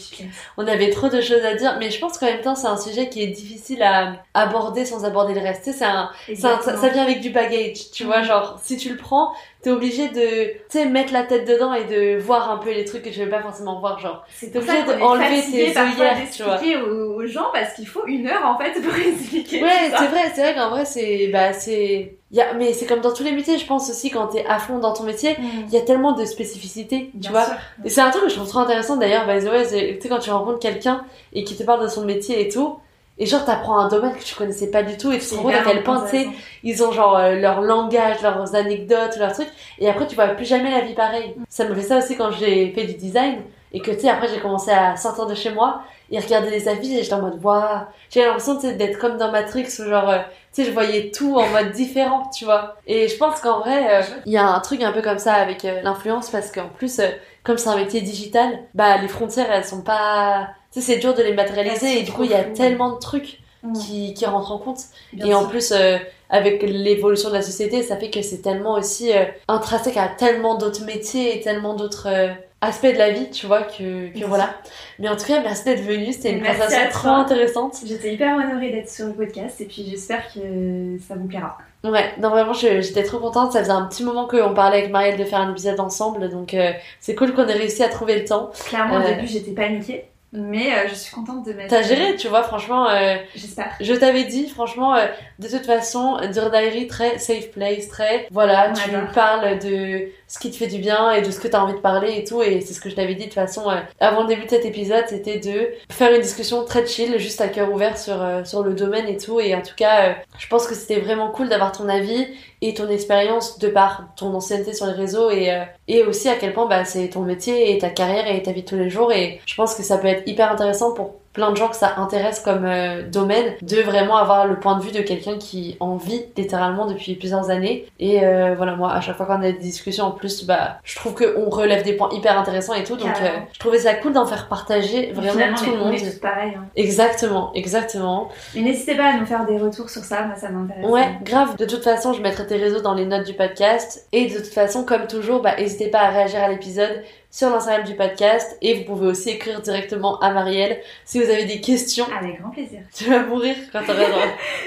[0.57, 2.77] On avait trop de choses à dire, mais je pense qu'en même temps, c'est un
[2.77, 5.63] sujet qui est difficile à aborder sans aborder le reste.
[5.63, 8.25] Tu sais, c'est un, c'est un- ça, vient avec du baggage, tu vois, Mhm.
[8.25, 9.31] genre, si tu le prends,
[9.61, 12.85] t'es obligé de, tu sais, mettre la tête dedans et de voir un peu les
[12.85, 14.23] trucs que tu veux pas forcément voir, genre.
[14.33, 16.55] C'est T'es obligé d'enlever tes œillères, tu vois.
[16.55, 19.61] d'expliquer aux, gens parce qu'il faut une heure en fait pour expliquer.
[19.61, 23.01] Ouais, c'est vrai, c'est vrai qu'en vrai, c'est, bah, c'est, y a, mais c'est comme
[23.01, 25.43] dans tous les métiers, je pense aussi, quand t'es à fond dans ton métier, Mm.
[25.67, 27.45] il y a tellement de spécificités, tu Bien vois.
[27.45, 27.55] sûr.
[27.83, 29.69] Et c'est un truc que je trouve trop intéressant d'ailleurs, by the way, tu
[30.01, 31.03] sais, quand tu rencontres quelqu'un
[31.33, 32.77] et qui te parle de son métier et tout,
[33.19, 35.43] et genre t'apprends un domaine que tu connaissais pas du tout et tu te rends
[35.43, 36.27] compte à quel point, tu sais,
[36.63, 40.45] ils ont genre euh, leur langage, leurs anecdotes, leurs trucs, et après tu vois plus
[40.45, 41.35] jamais la vie pareille.
[41.49, 43.41] Ça me fait ça aussi quand j'ai fait du design,
[43.71, 46.67] et que tu sais, après j'ai commencé à sortir de chez moi et regarder les
[46.67, 49.83] affiches et j'étais en mode waouh, j'ai l'impression tu sais, d'être comme dans Matrix où
[49.83, 50.17] genre, euh,
[50.53, 52.77] tu sais, je voyais tout en mode différent, tu vois.
[52.87, 55.33] Et je pense qu'en vrai, euh, il y a un truc un peu comme ça
[55.33, 57.09] avec euh, l'influence parce qu'en plus, euh,
[57.43, 60.47] comme c'est un métier digital, bah les frontières elles sont pas.
[60.71, 62.99] Sais, c'est dur de les matérialiser sont et du coup, il y a tellement de
[62.99, 63.73] trucs Mm.
[63.73, 64.79] qui, qui rentrent en compte.
[65.13, 65.97] Bien et en plus, euh,
[66.29, 70.55] avec l'évolution de la société, ça fait que c'est tellement aussi euh, intrinsèque à tellement
[70.55, 72.29] d'autres métiers et tellement d'autres euh,
[72.61, 74.55] aspects de la vie, tu vois, que, voilà.
[74.97, 76.13] Mais en tout cas, merci d'être venu.
[76.13, 77.75] C'était une Merci conversation trop intéressante.
[77.85, 81.57] J'étais hyper honorée d'être sur le podcast et puis j'espère que ça vous plaira.
[81.83, 85.17] Ouais, non vraiment j'étais trop contente, ça faisait un petit moment qu'on parlait avec Marielle
[85.17, 88.25] de faire un épisode ensemble, donc euh, c'est cool qu'on ait réussi à trouver le
[88.25, 88.51] temps.
[88.67, 91.69] Clairement, au début, j'étais paniquée, mais euh, je suis contente de mettre.
[91.69, 93.71] T'as géré, tu vois, franchement, euh, J'espère.
[93.81, 95.05] je t'avais dit, franchement, euh,
[95.39, 99.07] de toute façon, Dear Diary, très safe place, très, voilà, tu Voilà.
[99.07, 101.79] parles de ce qui te fait du bien et de ce que t'as envie de
[101.79, 104.21] parler et tout, et c'est ce que je t'avais dit de toute façon, euh, avant
[104.21, 107.73] le début de cet épisode, c'était de faire une discussion très chill, juste à cœur
[107.73, 110.67] ouvert sur, euh, sur le domaine et tout, et en tout cas, euh, je pense
[110.67, 112.27] que c'était vraiment cool d'avoir ton avis
[112.61, 115.49] et ton expérience de par ton ancienneté sur les réseaux et,
[115.87, 118.63] et aussi à quel point bah, c'est ton métier et ta carrière et ta vie
[118.63, 119.13] de tous les jours.
[119.13, 121.93] Et je pense que ça peut être hyper intéressant pour plein de gens que ça
[121.97, 125.95] intéresse comme euh, domaine de vraiment avoir le point de vue de quelqu'un qui en
[125.95, 129.53] vit littéralement depuis plusieurs années et euh, voilà moi à chaque fois qu'on a des
[129.53, 133.09] discussions en plus bah je trouve qu'on relève des points hyper intéressants et tout donc
[133.21, 136.11] euh, je trouvais ça cool d'en faire partager vraiment Finalement, tout le on monde est
[136.11, 136.53] tous pareils.
[136.57, 136.65] hein.
[136.75, 140.85] exactement exactement Mais n'hésitez pas à nous faire des retours sur ça, moi ça m'intéresse.
[140.85, 141.55] Ouais, grave.
[141.57, 144.07] De toute façon, je mettrai tes réseaux dans les notes du podcast.
[144.11, 147.85] Et de toute façon, comme toujours, bah, n'hésitez pas à réagir à l'épisode sur l'Instagram
[147.85, 148.57] du podcast.
[148.61, 152.05] Et vous pouvez aussi écrire directement à Marielle si vous avez des questions.
[152.17, 152.81] Avec grand plaisir.
[152.93, 154.23] Tu vas mourir quand t'auras le droit.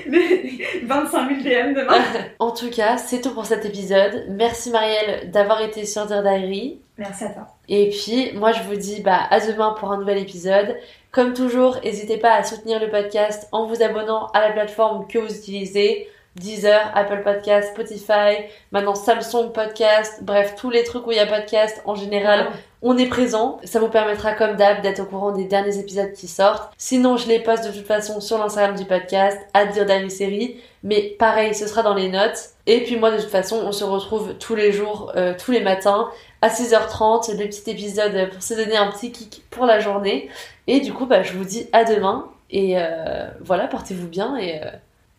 [0.06, 1.94] Les 25 000 DM demain.
[2.38, 4.26] En tout cas, c'est tout pour cet épisode.
[4.30, 6.80] Merci Marielle d'avoir été sur Dear Diary.
[6.98, 7.48] Merci à toi.
[7.68, 10.76] Et puis, moi, je vous dis bah, à demain pour un nouvel épisode.
[11.10, 15.18] Comme toujours, n'hésitez pas à soutenir le podcast en vous abonnant à la plateforme que
[15.18, 16.08] vous utilisez.
[16.36, 21.26] Deezer, Apple Podcast, Spotify, maintenant Samsung Podcast, bref, tous les trucs où il y a
[21.26, 22.48] podcast en général,
[22.80, 23.60] on est présent.
[23.64, 26.72] Ça vous permettra, comme d'hab, d'être au courant des derniers épisodes qui sortent.
[26.76, 30.56] Sinon, je les poste de toute façon sur l'Instagram du podcast, à dire série.
[30.82, 32.50] Mais pareil, ce sera dans les notes.
[32.66, 35.60] Et puis moi, de toute façon, on se retrouve tous les jours, euh, tous les
[35.60, 36.08] matins,
[36.40, 40.28] à 6h30, le petit épisode pour se donner un petit kick pour la journée.
[40.66, 42.28] Et du coup, bah, je vous dis à demain.
[42.50, 44.36] Et euh, voilà, portez-vous bien.
[44.36, 44.70] Et euh,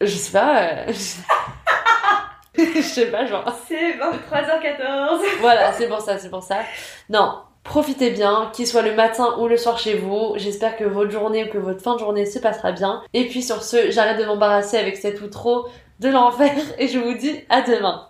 [0.05, 0.61] je sais pas.
[0.87, 0.93] euh,
[2.57, 3.45] je sais pas, genre.
[3.67, 5.19] C'est 23h14.
[5.41, 6.57] Voilà, c'est pour ça, c'est pour ça.
[7.09, 10.33] Non, profitez bien, qu'il soit le matin ou le soir chez vous.
[10.35, 13.01] J'espère que votre journée ou que votre fin de journée se passera bien.
[13.13, 15.67] Et puis sur ce, j'arrête de m'embarrasser avec cet outro
[15.99, 18.09] de l'enfer et je vous dis à demain.